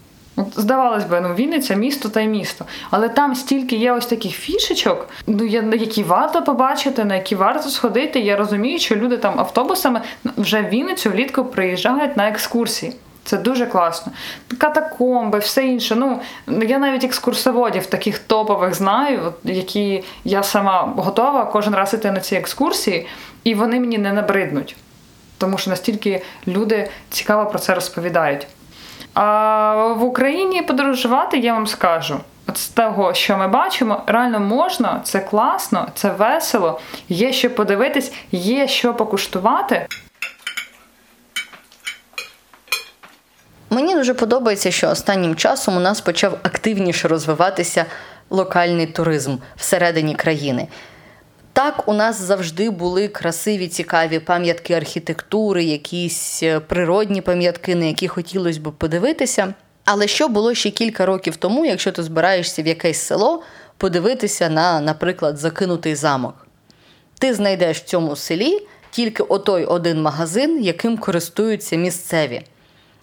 Здавалось 0.56 1.04
би, 1.04 1.22
ну 1.22 1.34
Вінниця 1.34 1.76
місто 1.76 2.10
та 2.10 2.22
й 2.22 2.28
місто. 2.28 2.66
Але 2.92 3.10
там 3.10 3.36
стільки 3.36 3.76
є 3.76 3.92
ось 3.92 4.06
таких 4.06 4.32
фішечок, 4.32 5.10
ну 5.28 5.46
які 5.74 6.04
варто 6.04 6.42
побачити, 6.44 7.06
на 7.06 7.16
які 7.16 7.36
варто 7.36 7.70
сходити. 7.70 8.20
Я 8.20 8.38
розумію, 8.38 8.80
що 8.80 8.96
люди 8.96 9.18
там 9.18 9.40
автобусами 9.40 10.02
вже 10.38 10.62
в 10.62 10.70
Вінницю 10.70 11.10
влітку 11.10 11.46
приїжджають 11.46 12.18
на 12.18 12.28
екскурсії. 12.28 12.94
Це 13.24 13.38
дуже 13.38 13.66
класно. 13.66 14.12
Катакомби, 14.58 15.40
все 15.40 15.66
інше. 15.66 15.96
Ну 15.96 16.20
я 16.48 16.80
навіть 16.80 17.04
екскурсоводів 17.04 17.86
таких 17.86 18.20
топових 18.20 18.74
знаю, 18.74 19.34
які 19.44 20.04
я 20.24 20.44
сама 20.44 20.94
готова 20.98 21.46
кожен 21.46 21.76
раз 21.76 21.94
іти 21.94 22.12
на 22.12 22.20
ці 22.20 22.36
екскурсії, 22.36 23.08
і 23.44 23.56
вони 23.56 23.80
мені 23.80 23.98
не 23.98 24.14
набриднуть. 24.14 24.76
Тому 25.38 25.58
що 25.58 25.70
настільки 25.70 26.22
люди 26.48 26.90
цікаво 27.10 27.50
про 27.50 27.60
це 27.60 27.76
розповідають. 27.76 28.48
А 29.16 29.94
в 29.98 30.04
Україні 30.04 30.62
подорожувати, 30.62 31.38
я 31.38 31.54
вам 31.54 31.68
скажу. 31.68 32.20
От 32.48 32.58
з 32.58 32.68
того, 32.68 33.14
що 33.14 33.38
ми 33.38 33.48
бачимо, 33.48 34.04
реально 34.08 34.40
можна, 34.40 35.02
це 35.04 35.20
класно, 35.20 35.88
це 35.96 36.12
весело, 36.12 36.80
є 37.10 37.34
що 37.34 37.50
подивитись, 37.50 38.14
є 38.32 38.68
що 38.68 38.94
покуштувати. 38.94 39.88
Мені 43.70 43.96
дуже 43.96 44.14
подобається, 44.14 44.72
що 44.72 44.90
останнім 44.90 45.36
часом 45.36 45.78
у 45.78 45.80
нас 45.80 46.02
почав 46.02 46.38
активніше 46.44 47.08
розвиватися 47.08 47.86
локальний 48.30 48.88
туризм 48.88 49.38
всередині 49.56 50.16
країни. 50.16 50.68
Так, 51.56 51.88
у 51.88 51.94
нас 51.94 52.22
завжди 52.22 52.70
були 52.70 53.08
красиві, 53.08 53.68
цікаві 53.68 54.20
пам'ятки 54.20 54.74
архітектури, 54.74 55.64
якісь 55.64 56.44
е, 56.44 56.60
природні 56.60 57.22
пам'ятки, 57.22 57.76
на 57.76 57.86
які 57.86 58.08
хотілося 58.08 58.60
б 58.60 58.74
подивитися. 58.78 59.54
Але 59.86 60.08
що 60.08 60.28
було 60.28 60.54
ще 60.54 60.70
кілька 60.70 61.06
років 61.06 61.36
тому, 61.36 61.66
якщо 61.66 61.92
ти 61.92 62.04
збираєшся 62.04 62.64
в 62.64 62.68
якесь 62.68 63.02
село, 63.02 63.44
подивитися 63.78 64.50
на, 64.50 64.82
наприклад, 64.82 65.38
закинутий 65.38 65.96
замок? 65.96 66.48
Ти 67.20 67.34
знайдеш 67.34 67.78
в 67.78 67.84
цьому 67.84 68.16
селі 68.16 68.68
тільки 68.92 69.24
отой 69.24 69.66
один 69.66 70.02
магазин, 70.02 70.64
яким 70.64 70.98
користуються 70.98 71.76
місцеві. 71.76 72.42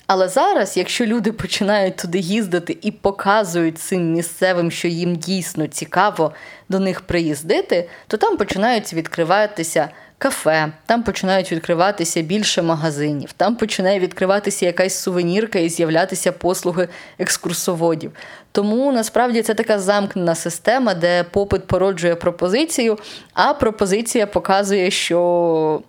Але 0.07 0.29
зараз, 0.29 0.77
якщо 0.77 1.07
люди 1.07 1.33
починають 1.33 1.97
туди 1.97 2.19
їздити 2.19 2.79
і 2.83 2.91
показують 2.91 3.79
цим 3.79 4.13
місцевим, 4.13 4.71
що 4.71 4.89
їм 4.89 5.17
дійсно 5.17 5.67
цікаво 5.67 6.33
до 6.69 6.79
них 6.79 7.01
приїздити, 7.01 7.89
то 8.07 8.17
там 8.17 8.37
починають 8.37 8.93
відкриватися 8.93 9.89
кафе, 10.19 10.73
там 10.87 11.03
починають 11.03 11.53
відкриватися 11.53 12.23
більше 12.23 12.63
магазинів, 12.63 13.33
там 13.33 13.57
починає 13.57 13.99
відкриватися 13.99 14.67
якась 14.67 14.99
сувенірка 14.99 15.59
і 15.59 15.69
з'являтися 15.69 16.33
послуги 16.33 16.89
екскурсоводів. 17.19 18.13
Тому 18.53 18.93
насправді 18.93 19.43
це 19.43 19.55
така 19.55 19.79
замкнена 19.79 20.35
система, 20.35 20.95
де 20.95 21.25
попит 21.25 21.67
породжує 21.67 22.15
пропозицію, 22.15 22.99
а 23.35 23.55
пропозиція 23.55 24.27
показує, 24.27 24.91
що 24.91 25.83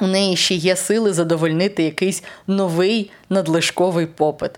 у 0.00 0.06
неї 0.06 0.36
ще 0.36 0.54
є 0.54 0.76
сили 0.76 1.12
задовольнити 1.12 1.82
якийсь 1.82 2.22
новий 2.46 3.10
надлишковий 3.30 4.06
попит. 4.06 4.50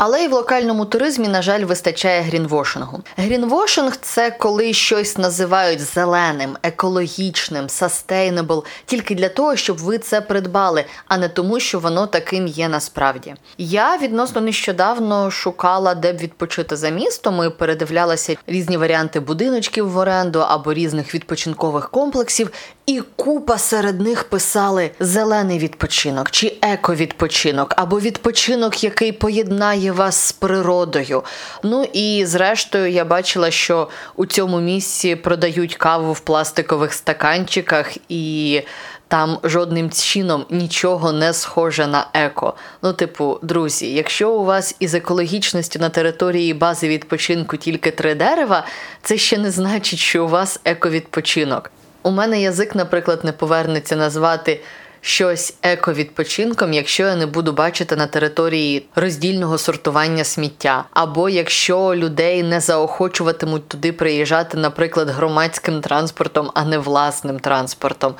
Але 0.00 0.24
і 0.24 0.28
в 0.28 0.32
локальному 0.32 0.84
туризмі, 0.84 1.28
на 1.28 1.42
жаль, 1.42 1.64
вистачає 1.64 2.20
грінвошингу. 2.22 3.00
Грінвошинг 3.16 3.96
це 4.00 4.30
коли 4.30 4.72
щось 4.72 5.18
називають 5.18 5.80
зеленим, 5.80 6.56
екологічним, 6.62 7.64
sustainable, 7.64 8.64
тільки 8.86 9.14
для 9.14 9.28
того, 9.28 9.56
щоб 9.56 9.78
ви 9.78 9.98
це 9.98 10.20
придбали, 10.20 10.84
а 11.08 11.18
не 11.18 11.28
тому, 11.28 11.60
що 11.60 11.78
воно 11.78 12.06
таким 12.06 12.46
є 12.46 12.68
насправді. 12.68 13.34
Я 13.58 13.96
відносно 13.96 14.40
нещодавно 14.40 15.30
шукала, 15.30 15.94
де 15.94 16.12
б 16.12 16.16
відпочити 16.16 16.76
за 16.76 16.88
містом. 16.88 17.44
і 17.46 17.50
передивлялася 17.50 18.36
різні 18.46 18.76
варіанти 18.76 19.20
будиночків 19.20 19.90
в 19.90 19.96
оренду 19.96 20.38
або 20.38 20.74
різних 20.74 21.14
відпочинкових 21.14 21.90
комплексів. 21.90 22.50
І 22.86 23.02
купа 23.16 23.58
серед 23.58 24.00
них 24.00 24.24
писали 24.24 24.90
зелений 25.00 25.58
відпочинок 25.58 26.30
чи 26.30 26.56
еко-відпочинок, 26.62 27.74
або 27.76 28.00
відпочинок, 28.00 28.84
який 28.84 29.12
поєднає 29.12 29.87
вас 29.94 30.16
з 30.28 30.32
природою. 30.32 31.22
Ну 31.62 31.84
і 31.92 32.26
зрештою 32.26 32.90
я 32.90 33.04
бачила, 33.04 33.50
що 33.50 33.88
у 34.16 34.26
цьому 34.26 34.60
місці 34.60 35.16
продають 35.16 35.76
каву 35.76 36.12
в 36.12 36.20
пластикових 36.20 36.92
стаканчиках, 36.92 37.96
і 38.08 38.62
там 39.08 39.38
жодним 39.44 39.90
чином 39.90 40.46
нічого 40.50 41.12
не 41.12 41.32
схоже 41.32 41.86
на 41.86 42.06
еко. 42.14 42.54
Ну, 42.82 42.92
типу, 42.92 43.38
друзі, 43.42 43.94
якщо 43.94 44.30
у 44.30 44.44
вас 44.44 44.76
із 44.80 44.94
екологічністю 44.94 45.78
на 45.78 45.88
території 45.88 46.54
бази 46.54 46.88
відпочинку 46.88 47.56
тільки 47.56 47.90
три 47.90 48.14
дерева, 48.14 48.66
це 49.02 49.18
ще 49.18 49.38
не 49.38 49.50
значить, 49.50 49.98
що 49.98 50.24
у 50.24 50.28
вас 50.28 50.60
еко-відпочинок. 50.64 51.70
У 52.02 52.10
мене 52.10 52.42
язик, 52.42 52.74
наприклад, 52.74 53.24
не 53.24 53.32
повернеться 53.32 53.96
назвати 53.96 54.60
щось 55.08 55.54
еко-відпочинком, 55.62 56.72
якщо 56.72 57.02
я 57.02 57.16
не 57.16 57.26
буду 57.26 57.52
бачити 57.52 57.96
на 57.96 58.06
території 58.06 58.86
роздільного 58.94 59.58
сортування 59.58 60.24
сміття, 60.24 60.84
або 60.90 61.28
якщо 61.28 61.94
людей 61.94 62.42
не 62.42 62.60
заохочуватимуть 62.60 63.68
туди 63.68 63.92
приїжджати, 63.92 64.56
наприклад, 64.56 65.10
громадським 65.10 65.80
транспортом, 65.80 66.50
а 66.54 66.64
не 66.64 66.78
власним 66.78 67.38
транспортом. 67.38 68.14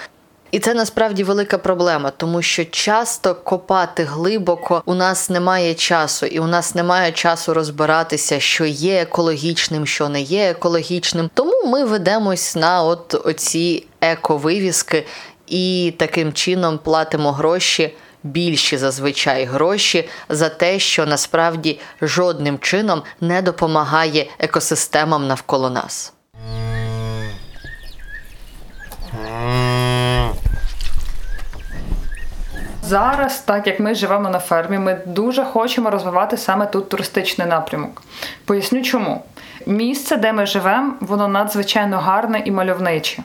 І 0.50 0.58
це 0.58 0.74
насправді 0.74 1.24
велика 1.24 1.58
проблема, 1.58 2.10
тому 2.16 2.42
що 2.42 2.64
часто 2.64 3.34
копати 3.34 4.04
глибоко 4.04 4.82
у 4.84 4.94
нас 4.94 5.30
немає 5.30 5.74
часу, 5.74 6.26
і 6.26 6.38
у 6.38 6.46
нас 6.46 6.74
немає 6.74 7.12
часу 7.12 7.54
розбиратися, 7.54 8.40
що 8.40 8.64
є 8.64 9.02
екологічним, 9.02 9.86
що 9.86 10.08
не 10.08 10.20
є 10.20 10.50
екологічним. 10.50 11.30
Тому 11.34 11.66
ми 11.66 11.84
ведемось 11.84 12.56
на 12.56 12.82
от 12.82 13.14
оці 13.24 13.86
ековивіски 14.00 15.06
і 15.50 15.94
таким 15.98 16.32
чином 16.32 16.78
платимо 16.78 17.32
гроші. 17.32 17.94
Більші 18.22 18.76
зазвичай 18.76 19.44
гроші 19.44 20.08
за 20.28 20.48
те, 20.48 20.78
що 20.78 21.06
насправді 21.06 21.80
жодним 22.02 22.58
чином 22.58 23.02
не 23.20 23.42
допомагає 23.42 24.26
екосистемам 24.38 25.26
навколо 25.26 25.70
нас. 25.70 26.12
Зараз, 32.82 33.38
так 33.38 33.66
як 33.66 33.80
ми 33.80 33.94
живемо 33.94 34.30
на 34.30 34.38
фермі, 34.38 34.78
ми 34.78 35.00
дуже 35.06 35.44
хочемо 35.44 35.90
розвивати 35.90 36.36
саме 36.36 36.66
тут 36.66 36.88
туристичний 36.88 37.48
напрямок. 37.48 38.02
Поясню 38.44 38.82
чому. 38.82 39.24
Місце, 39.66 40.16
де 40.16 40.32
ми 40.32 40.46
живемо, 40.46 40.94
воно 41.00 41.28
надзвичайно 41.28 41.98
гарне 41.98 42.42
і 42.44 42.50
мальовниче. 42.50 43.22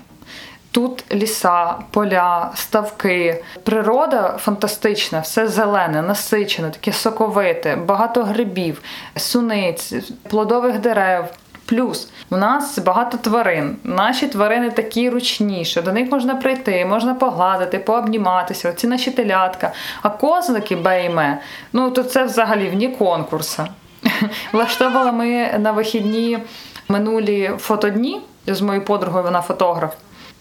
Тут 0.73 1.03
ліса, 1.11 1.75
поля, 1.91 2.51
ставки, 2.55 3.43
природа 3.63 4.37
фантастична, 4.39 5.19
все 5.19 5.47
зелене, 5.47 6.01
насичене, 6.01 6.69
таке 6.69 6.93
соковите, 6.93 7.75
багато 7.75 8.23
грибів, 8.23 8.81
суниць, 9.15 9.93
плодових 10.29 10.79
дерев. 10.79 11.25
Плюс 11.65 12.09
у 12.29 12.37
нас 12.37 12.79
багато 12.79 13.17
тварин. 13.17 13.77
Наші 13.83 14.27
тварини 14.27 14.71
такі 14.71 15.09
ручні, 15.09 15.65
що 15.65 15.81
до 15.81 15.91
них 15.91 16.11
можна 16.11 16.35
прийти, 16.35 16.85
можна 16.85 17.13
погладити, 17.13 17.79
пообніматися. 17.79 18.69
Оці 18.69 18.87
наші 18.87 19.11
телятка. 19.11 19.71
А 20.01 20.09
козлики 20.09 20.75
бейме, 20.75 21.39
ну 21.73 21.91
то 21.91 22.03
це 22.03 22.23
взагалі 22.23 22.69
вні 22.69 22.87
конкурсу. 22.87 23.63
Влаштовували 24.51 25.11
ми 25.11 25.59
на 25.59 25.71
вихідні 25.71 26.39
минулі 26.87 27.51
фотодні 27.57 28.21
з 28.47 28.61
моєю 28.61 28.85
подругою, 28.85 29.23
вона 29.23 29.41
фотограф. 29.41 29.93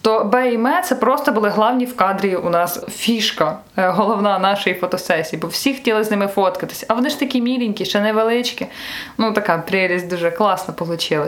То 0.03 0.23
Б 0.23 0.53
і 0.53 0.57
Ме 0.57 0.81
це 0.81 0.95
просто 0.95 1.31
були 1.31 1.49
главні 1.49 1.85
в 1.85 1.95
кадрі 1.95 2.35
у 2.35 2.49
нас 2.49 2.83
фішка, 2.89 3.57
е, 3.77 3.89
головна 3.89 4.39
нашої 4.39 4.75
фотосесії, 4.75 5.39
бо 5.39 5.47
всі 5.47 5.73
хотіли 5.73 6.03
з 6.03 6.11
ними 6.11 6.27
фоткатися. 6.27 6.85
А 6.89 6.93
вони 6.93 7.09
ж 7.09 7.19
такі 7.19 7.41
міленькі, 7.41 7.85
ще 7.85 8.01
невеличкі. 8.01 8.67
Ну, 9.17 9.33
така 9.33 9.57
прелість 9.57 10.07
дуже 10.07 10.31
класно 10.31 10.73
вийшла. 10.79 11.27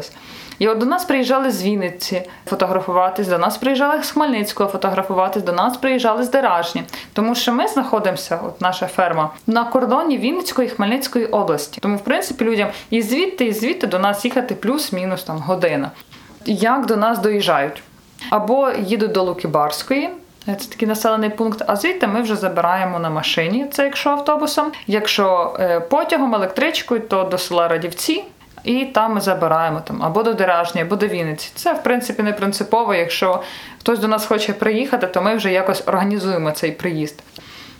І 0.59 0.67
от 0.67 0.77
до 0.77 0.85
нас 0.85 1.05
приїжджали 1.05 1.51
з 1.51 1.63
Вінниці 1.63 2.21
фотографуватись, 2.45 3.27
до 3.27 3.37
нас 3.37 3.57
приїжджали 3.57 4.03
з 4.03 4.11
Хмельницького 4.11 4.69
фотографуватись, 4.69 5.43
до 5.43 5.53
нас 5.53 5.77
приїжджали 5.77 6.23
з 6.23 6.29
Деражні. 6.29 6.83
Тому 7.13 7.35
що 7.35 7.53
ми 7.53 7.67
знаходимося, 7.67 8.39
от 8.47 8.61
наша 8.61 8.87
ферма, 8.87 9.29
на 9.47 9.63
кордоні 9.63 10.17
Вінницької 10.17 10.67
і 10.67 10.71
Хмельницької 10.71 11.25
області. 11.25 11.79
Тому, 11.81 11.97
в 11.97 12.03
принципі, 12.03 12.45
людям 12.45 12.69
і 12.89 13.01
звідти, 13.01 13.45
і 13.45 13.53
звідти 13.53 13.87
до 13.87 13.99
нас 13.99 14.25
їхати 14.25 14.55
плюс-мінус 14.55 15.23
там 15.23 15.37
година. 15.37 15.91
Як 16.45 16.85
до 16.85 16.97
нас 16.97 17.19
доїжджають? 17.19 17.83
Або 18.29 18.71
їдуть 18.79 19.11
до 19.11 19.23
Лукібарської. 19.23 20.09
Це 20.45 20.69
такий 20.69 20.87
населений 20.87 21.29
пункт, 21.29 21.63
а 21.67 21.75
звідти 21.75 22.07
ми 22.07 22.21
вже 22.21 22.35
забираємо 22.35 22.99
на 22.99 23.09
машині, 23.09 23.65
це 23.71 23.83
якщо 23.83 24.09
автобусом. 24.09 24.71
Якщо 24.87 25.55
е, 25.59 25.79
потягом, 25.79 26.35
електричкою, 26.35 26.99
то 26.99 27.23
до 27.23 27.37
села 27.37 27.67
Радівці, 27.67 28.23
і 28.63 28.85
там 28.85 29.13
ми 29.13 29.21
забираємо 29.21 29.81
там 29.85 30.03
або 30.03 30.23
до 30.23 30.33
Деражні, 30.33 30.81
або 30.81 30.95
до 30.95 31.07
Вінниці. 31.07 31.51
Це, 31.55 31.73
в 31.73 31.83
принципі, 31.83 32.23
не 32.23 32.33
принципово. 32.33 32.95
Якщо 32.95 33.43
хтось 33.79 33.99
до 33.99 34.07
нас 34.07 34.25
хоче 34.25 34.53
приїхати, 34.53 35.07
то 35.07 35.21
ми 35.21 35.35
вже 35.35 35.51
якось 35.51 35.83
організуємо 35.87 36.51
цей 36.51 36.71
приїзд. 36.71 37.23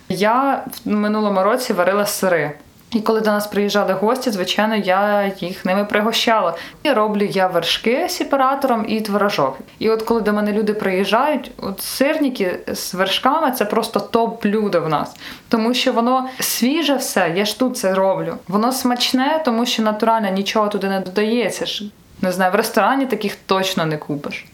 Я 0.08 0.62
в 0.84 0.88
минулому 0.90 1.42
році 1.42 1.72
варила 1.72 2.06
сири. 2.06 2.52
І 2.90 3.00
коли 3.00 3.20
до 3.20 3.30
нас 3.30 3.46
приїжджали 3.46 3.92
гості, 3.92 4.30
звичайно, 4.30 4.76
я 4.76 5.32
їх 5.40 5.64
ними 5.64 5.84
пригощала. 5.84 6.54
І 6.82 6.90
роблю 6.90 7.24
я 7.24 7.46
вершки 7.46 8.08
сепаратором 8.08 8.84
і 8.88 9.00
творожок. 9.00 9.58
І 9.78 9.90
от 9.90 10.02
коли 10.02 10.20
до 10.20 10.32
мене 10.32 10.52
люди 10.52 10.74
приїжджають, 10.74 11.50
от 11.62 11.82
сирники 11.82 12.58
з 12.74 12.94
вершками 12.94 13.50
це 13.50 13.64
просто 13.64 14.00
топ-блюдо 14.00 14.80
в 14.84 14.88
нас, 14.88 15.16
тому 15.48 15.74
що 15.74 15.92
воно 15.92 16.28
свіже 16.40 16.96
все. 16.96 17.32
Я 17.36 17.44
ж 17.44 17.58
тут 17.58 17.76
це 17.76 17.94
роблю. 17.94 18.34
Воно 18.48 18.72
смачне, 18.72 19.42
тому 19.44 19.66
що 19.66 19.82
натурально 19.82 20.28
нічого 20.28 20.68
туди 20.68 20.88
не 20.88 21.00
додається. 21.00 21.66
ж 21.66 21.84
Не 22.22 22.32
знаю, 22.32 22.52
в 22.52 22.54
ресторані 22.54 23.06
таких 23.06 23.36
точно 23.46 23.86
не 23.86 23.96
купиш. 23.96 24.46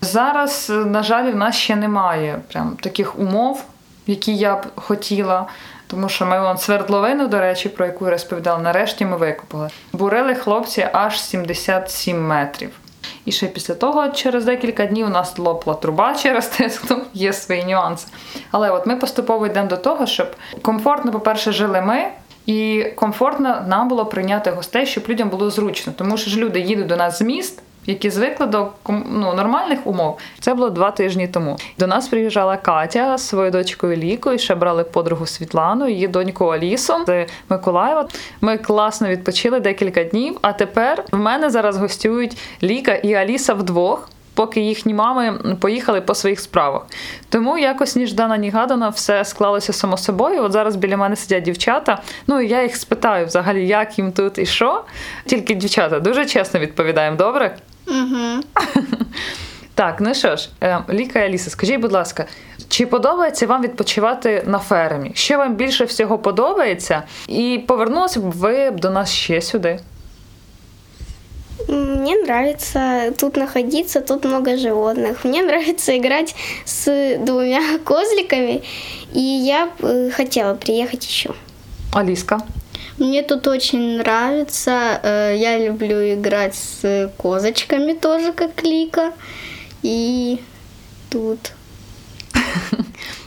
Зараз, 0.00 0.72
на 0.86 1.02
жаль, 1.02 1.32
в 1.32 1.36
нас 1.36 1.56
ще 1.56 1.76
немає 1.76 2.40
прям 2.52 2.76
таких 2.80 3.18
умов, 3.18 3.64
які 4.06 4.36
я 4.36 4.56
б 4.56 4.66
хотіла. 4.74 5.46
Тому 5.86 6.08
що 6.08 6.26
ми 6.26 6.40
вон 6.40 6.58
свердловину, 6.58 7.28
до 7.28 7.40
речі, 7.40 7.68
про 7.68 7.86
яку 7.86 8.04
я 8.04 8.10
розповідала, 8.10 8.58
нарешті 8.58 9.04
ми 9.04 9.16
викопали. 9.16 9.68
Бурили 9.92 10.34
хлопці 10.34 10.88
аж 10.92 11.20
77 11.20 12.26
метрів. 12.26 12.70
І 13.24 13.32
ще 13.32 13.46
після 13.46 13.74
того, 13.74 14.08
через 14.08 14.44
декілька 14.44 14.86
днів, 14.86 15.06
у 15.06 15.10
нас 15.10 15.38
лопла 15.38 15.74
труба 15.74 16.14
через 16.14 16.46
тиск, 16.46 16.82
ну, 16.90 17.00
є 17.14 17.32
свої 17.32 17.64
нюанси. 17.64 18.08
Але 18.50 18.70
от 18.70 18.86
ми 18.86 18.96
поступово 18.96 19.46
йдемо 19.46 19.68
до 19.68 19.76
того, 19.76 20.06
щоб 20.06 20.36
комфортно, 20.62 21.12
по-перше, 21.12 21.52
жили 21.52 21.80
ми. 21.80 22.04
І 22.46 22.86
комфортно 22.94 23.64
нам 23.66 23.88
було 23.88 24.06
прийняти 24.06 24.50
гостей, 24.50 24.86
щоб 24.86 25.04
людям 25.08 25.28
було 25.28 25.50
зручно, 25.50 25.92
тому 25.96 26.16
що 26.16 26.30
ж 26.30 26.38
люди 26.38 26.60
їдуть 26.60 26.86
до 26.86 26.96
нас 26.96 27.18
з 27.18 27.22
міст, 27.22 27.62
які 27.86 28.10
звикли 28.10 28.46
до 28.46 28.68
ну, 28.88 29.34
нормальних 29.34 29.86
умов. 29.86 30.18
Це 30.40 30.54
було 30.54 30.70
два 30.70 30.90
тижні 30.90 31.28
тому. 31.28 31.56
До 31.78 31.86
нас 31.86 32.08
приїжджала 32.08 32.56
Катя 32.56 33.18
з 33.18 33.28
своєю 33.28 33.52
дочкою 33.52 33.96
Лікою, 33.96 34.38
ще 34.38 34.54
брали 34.54 34.84
подругу 34.84 35.26
Світлану, 35.26 35.88
її 35.88 36.08
доньку 36.08 36.46
Алісу 36.46 36.94
з 37.06 37.26
Миколаєва. 37.48 38.08
Ми 38.40 38.58
класно 38.58 39.08
відпочили 39.08 39.60
декілька 39.60 40.04
днів. 40.04 40.38
А 40.42 40.52
тепер 40.52 41.04
в 41.12 41.18
мене 41.18 41.50
зараз 41.50 41.76
гостюють 41.76 42.36
Ліка 42.62 42.94
і 42.94 43.14
Аліса 43.14 43.54
вдвох. 43.54 44.08
Поки 44.34 44.60
їхні 44.60 44.94
мами 44.94 45.38
поїхали 45.60 46.00
по 46.00 46.14
своїх 46.14 46.40
справах. 46.40 46.86
Тому 47.28 47.58
якось 47.58 47.96
ніждана 47.96 48.36
нігадана 48.36 48.88
все 48.88 49.24
склалося 49.24 49.72
само 49.72 49.96
собою. 49.96 50.42
От 50.42 50.52
зараз 50.52 50.76
біля 50.76 50.96
мене 50.96 51.16
сидять 51.16 51.42
дівчата. 51.42 52.02
Ну 52.26 52.40
і 52.40 52.48
я 52.48 52.62
їх 52.62 52.76
спитаю 52.76 53.26
взагалі, 53.26 53.66
як 53.66 53.98
їм 53.98 54.12
тут 54.12 54.38
і 54.38 54.46
що. 54.46 54.84
Тільки 55.26 55.54
дівчата 55.54 56.00
дуже 56.00 56.26
чесно 56.26 56.60
відповідаємо, 56.60 57.16
добре? 57.16 57.56
Угу. 57.86 58.42
Так, 59.74 59.96
ну 60.00 60.14
що 60.14 60.36
ж, 60.36 60.48
е, 60.62 60.78
Ліка 60.90 61.18
і 61.18 61.24
Аліса, 61.24 61.50
скажіть, 61.50 61.80
будь 61.80 61.92
ласка, 61.92 62.26
чи 62.68 62.86
подобається 62.86 63.46
вам 63.46 63.62
відпочивати 63.62 64.42
на 64.46 64.58
фермі? 64.58 65.12
Що 65.14 65.38
вам 65.38 65.54
більше 65.54 65.84
всього 65.84 66.18
подобається? 66.18 67.02
І 67.28 67.60
повернулися 67.66 68.20
б 68.20 68.30
ви 68.30 68.70
до 68.70 68.90
нас 68.90 69.12
ще 69.12 69.40
сюди? 69.40 69.78
Мне 71.68 72.12
нравится 72.16 73.12
тут 73.16 73.36
находиться, 73.36 74.00
тут 74.00 74.24
много 74.24 74.56
животных. 74.56 75.24
Мне 75.24 75.40
нравится 75.40 75.96
играть 75.96 76.34
с 76.64 77.16
двумя 77.18 77.78
козликами, 77.84 78.62
и 79.14 79.20
я 79.20 79.68
бы 79.80 80.10
хотела 80.10 80.54
приехать 80.54 81.06
еще. 81.06 81.30
Аліска? 81.92 82.40
Мне 82.97 83.23
тут 83.23 83.47
очень 83.47 83.97
нравится. 83.97 84.99
Э, 85.03 85.35
Я 85.37 85.59
люблю 85.59 86.13
играть 86.13 86.55
с 86.55 87.09
козочками 87.17 87.93
тоже, 87.93 88.33
как 88.33 88.63
Лика. 88.63 89.11
И 89.85 90.37
тут. 91.09 91.51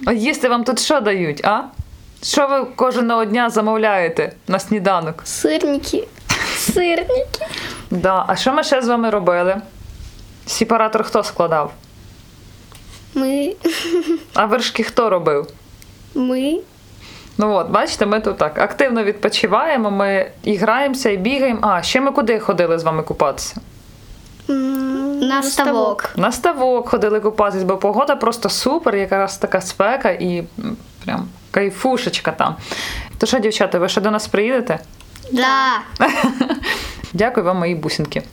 А 0.06 0.12
їсти 0.12 0.48
вам 0.48 0.64
тут 0.64 0.80
що 0.80 1.00
дають, 1.00 1.44
а? 1.44 1.62
Що 2.22 2.46
ви 2.46 2.64
кожного 2.64 3.24
дня 3.24 3.50
замовляєте 3.50 4.32
на 4.48 4.58
сніданок? 4.58 5.22
Сырники. 5.26 6.04
Сырники. 6.58 7.46
Да. 7.90 8.24
А 8.28 8.36
що 8.36 8.52
ми 8.52 8.64
ще 8.64 8.82
з 8.82 8.88
вами 8.88 9.10
робили? 9.10 9.56
Сепаратор 10.46 11.02
хто 11.04 11.22
складав? 11.22 11.72
Мы, 13.14 13.54
А 14.34 14.46
вершки 14.46 14.82
хто 14.82 15.10
робив? 15.10 15.46
мы, 16.14 16.58
Ну 17.37 17.53
от, 17.53 17.69
бачите, 17.69 18.05
ми 18.05 18.19
тут 18.19 18.37
так 18.37 18.59
активно 18.59 19.03
відпочиваємо, 19.03 19.91
ми 19.91 20.31
і 20.43 20.55
граємося, 20.55 21.09
і 21.09 21.17
бігаємо. 21.17 21.59
А, 21.61 21.81
ще 21.81 22.01
ми 22.01 22.11
куди 22.11 22.39
ходили 22.39 22.79
з 22.79 22.83
вами 22.83 23.03
купатися? 23.03 23.55
На 25.21 25.43
ставок. 25.43 26.09
На 26.15 26.31
ставок 26.31 26.89
ходили 26.89 27.19
купатись, 27.19 27.63
бо 27.63 27.77
погода 27.77 28.15
просто 28.15 28.49
супер, 28.49 28.95
якраз 28.95 29.37
така 29.37 29.61
спека 29.61 30.09
і 30.09 30.43
прям 31.05 31.27
кайфушечка 31.51 32.31
там. 32.31 32.55
То 33.17 33.25
що, 33.25 33.39
дівчата, 33.39 33.79
ви 33.79 33.89
ще 33.89 34.01
до 34.01 34.11
нас 34.11 34.27
приїдете? 34.27 34.79
Да. 35.31 35.81
Дякую 37.13 37.45
вам, 37.45 37.57
мої 37.57 37.75
бусинки. 37.75 38.23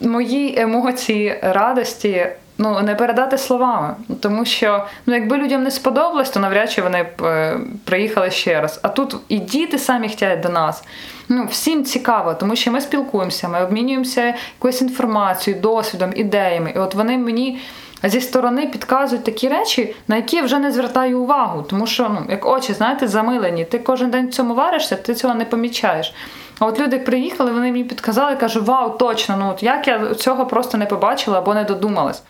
Мої 0.00 0.60
емоції 0.60 1.38
радості 1.42 2.26
ну, 2.58 2.80
не 2.80 2.94
передати 2.94 3.38
словами. 3.38 3.94
Тому 4.20 4.44
що 4.44 4.86
ну, 5.06 5.14
якби 5.14 5.38
людям 5.38 5.62
не 5.62 5.70
сподобалось, 5.70 6.30
то 6.30 6.40
навряд 6.40 6.70
чи 6.70 6.82
вони 6.82 7.02
б 7.02 7.24
е, 7.24 7.60
приїхали 7.84 8.30
ще 8.30 8.60
раз. 8.60 8.80
А 8.82 8.88
тут 8.88 9.16
і 9.28 9.38
діти 9.38 9.78
самі 9.78 10.08
хочуть 10.08 10.40
до 10.40 10.48
нас. 10.48 10.84
Ну, 11.28 11.46
всім 11.50 11.84
цікаво, 11.84 12.34
тому 12.34 12.56
що 12.56 12.72
ми 12.72 12.80
спілкуємося, 12.80 13.48
ми 13.48 13.64
обмінюємося 13.64 14.34
якоюсь 14.58 14.82
інформацією, 14.82 15.62
досвідом, 15.62 16.12
ідеями. 16.16 16.72
І 16.76 16.78
от 16.78 16.94
вони 16.94 17.18
мені 17.18 17.60
зі 18.04 18.20
сторони 18.20 18.66
підказують 18.66 19.24
такі 19.24 19.48
речі, 19.48 19.94
на 20.08 20.16
які 20.16 20.36
я 20.36 20.42
вже 20.42 20.58
не 20.58 20.72
звертаю 20.72 21.20
увагу. 21.20 21.62
Тому 21.62 21.86
що, 21.86 22.08
ну, 22.08 22.26
як 22.28 22.46
очі, 22.46 22.72
знаєте, 22.72 23.08
замилені. 23.08 23.64
Ти 23.64 23.78
кожен 23.78 24.10
день 24.10 24.26
в 24.26 24.30
цьому 24.30 24.54
варишся, 24.54 24.96
ти 24.96 25.14
цього 25.14 25.34
не 25.34 25.44
помічаєш. 25.44 26.14
А 26.58 26.66
от 26.66 26.80
люди 26.80 26.98
приїхали, 26.98 27.52
вони 27.52 27.72
мені 27.72 27.84
підказали, 27.84 28.36
кажуть, 28.36 28.66
вау, 28.66 28.98
точно, 28.98 29.36
ну 29.36 29.50
от 29.50 29.62
як 29.62 29.88
я 29.88 30.14
цього 30.14 30.46
просто 30.46 30.78
не 30.78 30.86
побачила 30.86 31.38
або 31.38 31.54
не 31.54 31.64
додумалась. 31.64 32.22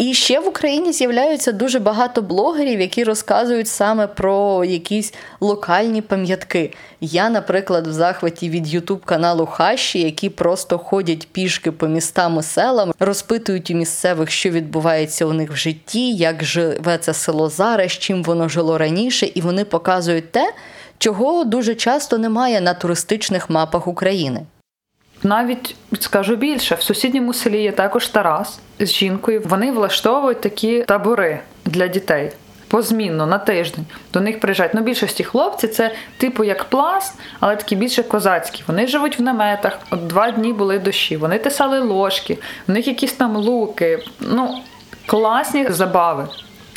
І 0.00 0.14
ще 0.14 0.40
в 0.40 0.48
Україні 0.48 0.92
з'являються 0.92 1.52
дуже 1.52 1.78
багато 1.78 2.22
блогерів, 2.22 2.80
які 2.80 3.04
розказують 3.04 3.68
саме 3.68 4.06
про 4.06 4.64
якісь 4.64 5.14
локальні 5.40 6.02
пам'ятки. 6.02 6.72
Я, 7.00 7.30
наприклад, 7.30 7.86
в 7.86 7.92
захваті 7.92 8.50
від 8.50 8.68
Ютуб 8.68 9.04
каналу 9.04 9.46
Хащі, 9.46 10.00
які 10.00 10.28
просто 10.28 10.78
ходять 10.78 11.28
пішки 11.32 11.72
по 11.72 11.88
містам 11.88 12.38
і 12.38 12.42
селам, 12.42 12.92
розпитують 12.98 13.70
у 13.70 13.74
місцевих, 13.74 14.30
що 14.30 14.50
відбувається 14.50 15.26
у 15.26 15.32
них 15.32 15.50
в 15.50 15.56
житті, 15.56 16.12
як 16.14 16.44
живе 16.44 16.98
це 16.98 17.14
село 17.14 17.48
зараз, 17.48 17.92
чим 17.92 18.22
воно 18.22 18.48
жило 18.48 18.78
раніше, 18.78 19.26
і 19.34 19.40
вони 19.40 19.64
показують 19.64 20.32
те, 20.32 20.52
чого 20.98 21.44
дуже 21.44 21.74
часто 21.74 22.18
немає 22.18 22.60
на 22.60 22.74
туристичних 22.74 23.50
мапах 23.50 23.86
України. 23.86 24.40
Навіть 25.22 25.76
скажу 26.00 26.36
більше, 26.36 26.74
в 26.74 26.82
сусідньому 26.82 27.34
селі 27.34 27.62
є 27.62 27.72
також 27.72 28.08
Тарас 28.08 28.60
з 28.80 28.92
жінкою. 28.92 29.42
Вони 29.44 29.72
влаштовують 29.72 30.40
такі 30.40 30.82
табори 30.82 31.40
для 31.64 31.88
дітей. 31.88 32.32
Позмінно 32.68 33.26
на 33.26 33.38
тиждень 33.38 33.84
до 34.12 34.20
них 34.20 34.40
приїжджають. 34.40 34.74
Ну, 34.74 34.80
більшості 34.80 35.24
хлопці 35.24 35.68
це 35.68 35.94
типу 36.16 36.44
як 36.44 36.64
пласт, 36.64 37.14
але 37.40 37.56
такі 37.56 37.76
більше 37.76 38.02
козацькі. 38.02 38.62
Вони 38.66 38.86
живуть 38.86 39.18
в 39.18 39.22
наметах. 39.22 39.78
От 39.90 40.06
два 40.06 40.30
дні 40.30 40.52
були 40.52 40.78
дощі. 40.78 41.16
Вони 41.16 41.38
тисали 41.38 41.80
ложки, 41.80 42.38
в 42.68 42.70
них 42.70 42.86
якісь 42.86 43.12
там 43.12 43.36
луки. 43.36 44.04
Ну 44.20 44.60
класні 45.06 45.66
забави. 45.70 46.28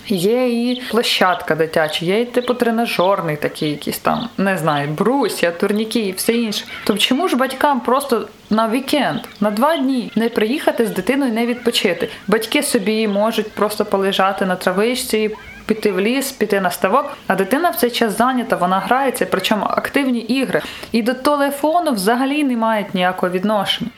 Є 0.07 0.69
і 0.69 0.81
площадка 0.91 1.55
дитяча, 1.55 2.05
є 2.05 2.21
і 2.21 2.25
типу 2.25 2.53
тренажерний 2.53 3.37
такий 3.37 3.69
якийсь 3.69 3.97
там, 3.97 4.29
не 4.37 4.57
знаю, 4.57 4.89
брусья, 4.89 5.51
турніки 5.51 5.99
і 5.99 6.11
все 6.11 6.33
інше. 6.33 6.65
Тобто 6.83 7.01
чому 7.01 7.27
ж 7.27 7.35
батькам 7.35 7.79
просто 7.79 8.27
на 8.49 8.69
вікенд, 8.69 9.19
на 9.39 9.51
два 9.51 9.77
дні 9.77 10.11
не 10.15 10.29
приїхати 10.29 10.85
з 10.85 10.89
дитиною 10.89 11.33
не 11.33 11.45
відпочити? 11.45 12.09
Батьки 12.27 12.63
собі 12.63 13.07
можуть 13.07 13.51
просто 13.51 13.85
полежати 13.85 14.45
на 14.45 14.55
травичці, 14.55 15.31
піти 15.65 15.91
в 15.91 15.99
ліс, 15.99 16.31
піти 16.31 16.61
на 16.61 16.71
ставок, 16.71 17.17
а 17.27 17.35
дитина 17.35 17.69
в 17.69 17.75
цей 17.75 17.91
час 17.91 18.17
зайнята, 18.17 18.55
вона 18.55 18.79
грається, 18.79 19.27
причому 19.31 19.65
активні 19.65 20.19
ігри. 20.19 20.61
І 20.91 21.01
до 21.01 21.13
телефону 21.13 21.91
взагалі 21.91 22.43
не 22.43 22.57
мають 22.57 22.93
ніякого 22.93 23.31
відношення. 23.31 23.91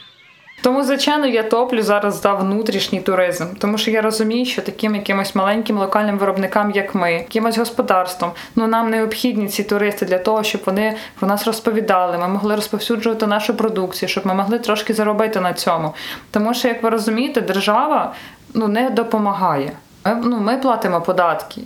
Тому, 0.61 0.83
звичайно, 0.83 1.27
я 1.27 1.43
топлю 1.43 1.81
зараз 1.81 2.21
за 2.21 2.33
внутрішній 2.33 3.01
туризм, 3.01 3.45
тому 3.59 3.77
що 3.77 3.91
я 3.91 4.01
розумію, 4.01 4.45
що 4.45 4.61
таким 4.61 4.95
якимось 4.95 5.35
маленьким 5.35 5.77
локальним 5.77 6.17
виробникам, 6.17 6.71
як 6.71 6.95
ми, 6.95 7.13
якимось 7.13 7.57
господарством, 7.57 8.31
ну 8.55 8.67
нам 8.67 8.89
необхідні 8.89 9.47
ці 9.47 9.63
туристи 9.63 10.05
для 10.05 10.17
того, 10.17 10.43
щоб 10.43 10.61
вони 10.65 10.95
про 11.19 11.27
нас 11.27 11.47
розповідали. 11.47 12.17
Ми 12.17 12.27
могли 12.27 12.55
розповсюджувати 12.55 13.27
нашу 13.27 13.53
продукцію, 13.53 14.09
щоб 14.09 14.27
ми 14.27 14.33
могли 14.33 14.59
трошки 14.59 14.93
заробити 14.93 15.39
на 15.41 15.53
цьому. 15.53 15.93
Тому 16.31 16.53
що, 16.53 16.67
як 16.67 16.83
ви 16.83 16.89
розумієте, 16.89 17.41
держава 17.41 18.13
ну 18.53 18.67
не 18.67 18.89
допомагає. 18.89 19.71
Ми, 20.05 20.15
ну, 20.23 20.39
ми 20.39 20.57
платимо 20.57 21.01
податки. 21.01 21.61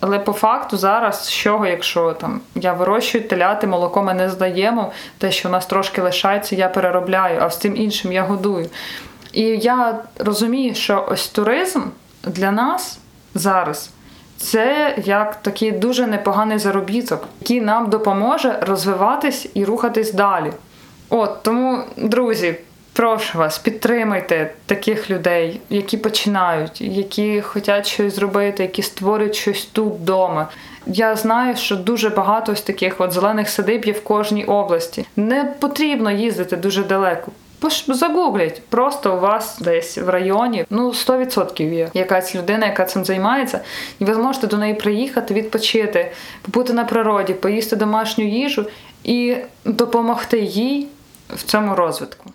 Але 0.00 0.18
по 0.18 0.32
факту 0.32 0.76
зараз, 0.76 1.24
з 1.24 1.30
чого, 1.30 1.66
якщо 1.66 2.12
там 2.12 2.40
я 2.54 2.72
вирощую 2.72 3.28
теляти, 3.28 3.66
молоко 3.66 4.02
ми 4.02 4.14
не 4.14 4.30
здаємо, 4.30 4.92
те, 5.18 5.32
що 5.32 5.48
у 5.48 5.52
нас 5.52 5.66
трошки 5.66 6.02
лишається, 6.02 6.56
я 6.56 6.68
переробляю, 6.68 7.40
а 7.42 7.50
з 7.50 7.58
цим 7.58 7.76
іншим 7.76 8.12
я 8.12 8.22
годую. 8.22 8.70
І 9.32 9.42
я 9.42 9.98
розумію, 10.18 10.74
що 10.74 11.06
ось 11.10 11.28
туризм 11.28 11.80
для 12.24 12.50
нас 12.50 12.98
зараз 13.34 13.90
це 14.36 14.94
як 15.04 15.42
такий 15.42 15.72
дуже 15.72 16.06
непоганий 16.06 16.58
заробіток, 16.58 17.28
який 17.40 17.60
нам 17.60 17.90
допоможе 17.90 18.58
розвиватись 18.62 19.48
і 19.54 19.64
рухатись 19.64 20.12
далі. 20.12 20.52
От 21.08 21.42
тому, 21.42 21.84
друзі. 21.96 22.56
Прошу 22.94 23.38
вас, 23.38 23.58
підтримайте 23.58 24.52
таких 24.66 25.10
людей, 25.10 25.60
які 25.70 25.96
починають, 25.96 26.80
які 26.80 27.40
хочуть 27.40 27.86
щось 27.86 28.14
зробити, 28.14 28.62
які 28.62 28.82
створюють 28.82 29.34
щось 29.34 29.64
тут 29.64 29.94
вдома. 29.94 30.48
Я 30.86 31.16
знаю, 31.16 31.56
що 31.56 31.76
дуже 31.76 32.08
багато 32.08 32.52
ось 32.52 32.62
таких 32.62 33.00
от 33.00 33.12
зелених 33.12 33.48
садиб 33.48 33.84
є 33.84 33.92
в 33.92 34.04
кожній 34.04 34.44
області. 34.44 35.06
Не 35.16 35.44
потрібно 35.60 36.10
їздити 36.10 36.56
дуже 36.56 36.82
далеко. 36.82 37.32
Загугліть, 37.88 38.62
просто 38.68 39.16
у 39.16 39.20
вас 39.20 39.58
десь 39.60 39.98
в 39.98 40.08
районі 40.08 40.64
ну 40.70 40.88
100% 40.88 41.74
є 41.74 41.90
якась 41.94 42.34
людина, 42.34 42.66
яка 42.66 42.84
цим 42.84 43.04
займається, 43.04 43.60
і 43.98 44.04
ви 44.04 44.14
зможете 44.14 44.46
до 44.46 44.58
неї 44.58 44.74
приїхати, 44.74 45.34
відпочити, 45.34 46.12
побути 46.42 46.72
на 46.72 46.84
природі, 46.84 47.34
поїсти 47.34 47.76
домашню 47.76 48.24
їжу 48.24 48.66
і 49.04 49.36
допомогти 49.64 50.38
їй 50.38 50.88
в 51.36 51.42
цьому 51.42 51.74
розвитку. 51.74 52.30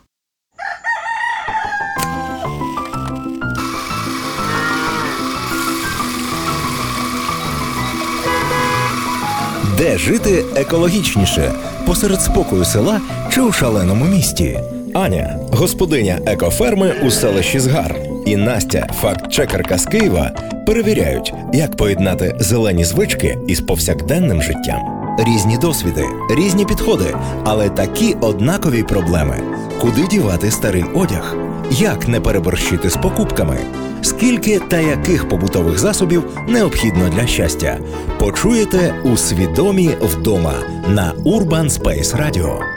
Де 9.78 9.98
жити 9.98 10.46
екологічніше 10.56 11.52
посеред 11.86 12.22
спокою 12.22 12.66
села 12.66 13.02
чи 13.34 13.42
у 13.42 13.52
шаленому 13.52 14.06
місті? 14.06 14.60
Аня, 14.94 15.40
господиня 15.52 16.20
екоферми 16.26 16.94
у 17.04 17.12
селищі 17.12 17.60
Згар, 17.60 17.96
і 18.26 18.36
Настя, 18.36 18.88
факт-чекерка 19.02 19.78
з 19.78 19.86
Києва, 19.86 20.32
перевіряють, 20.66 21.34
як 21.54 21.76
поєднати 21.78 22.36
зелені 22.40 22.84
звички 22.84 23.38
із 23.48 23.62
повсякденним 23.62 24.42
життям. 24.42 24.97
Різні 25.18 25.58
досвіди, 25.58 26.06
різні 26.30 26.66
підходи, 26.66 27.16
але 27.44 27.70
такі 27.70 28.14
однакові 28.22 28.84
проблеми: 28.84 29.40
куди 29.82 30.08
дівати 30.08 30.52
старий 30.52 30.86
одяг, 30.96 31.36
як 31.72 32.08
не 32.08 32.22
переборщити 32.22 32.90
з 32.90 32.96
покупками, 32.96 33.58
скільки 34.02 34.60
та 34.60 34.80
яких 34.80 35.30
побутових 35.30 35.80
засобів 35.80 36.24
необхідно 36.48 37.10
для 37.10 37.28
щастя. 37.28 37.80
Почуєте 38.20 38.96
у 39.04 39.18
свідомі 39.18 39.90
вдома 40.02 40.54
на 40.88 41.14
Urban 41.26 41.70
Space 41.70 42.16
Radio. 42.16 42.77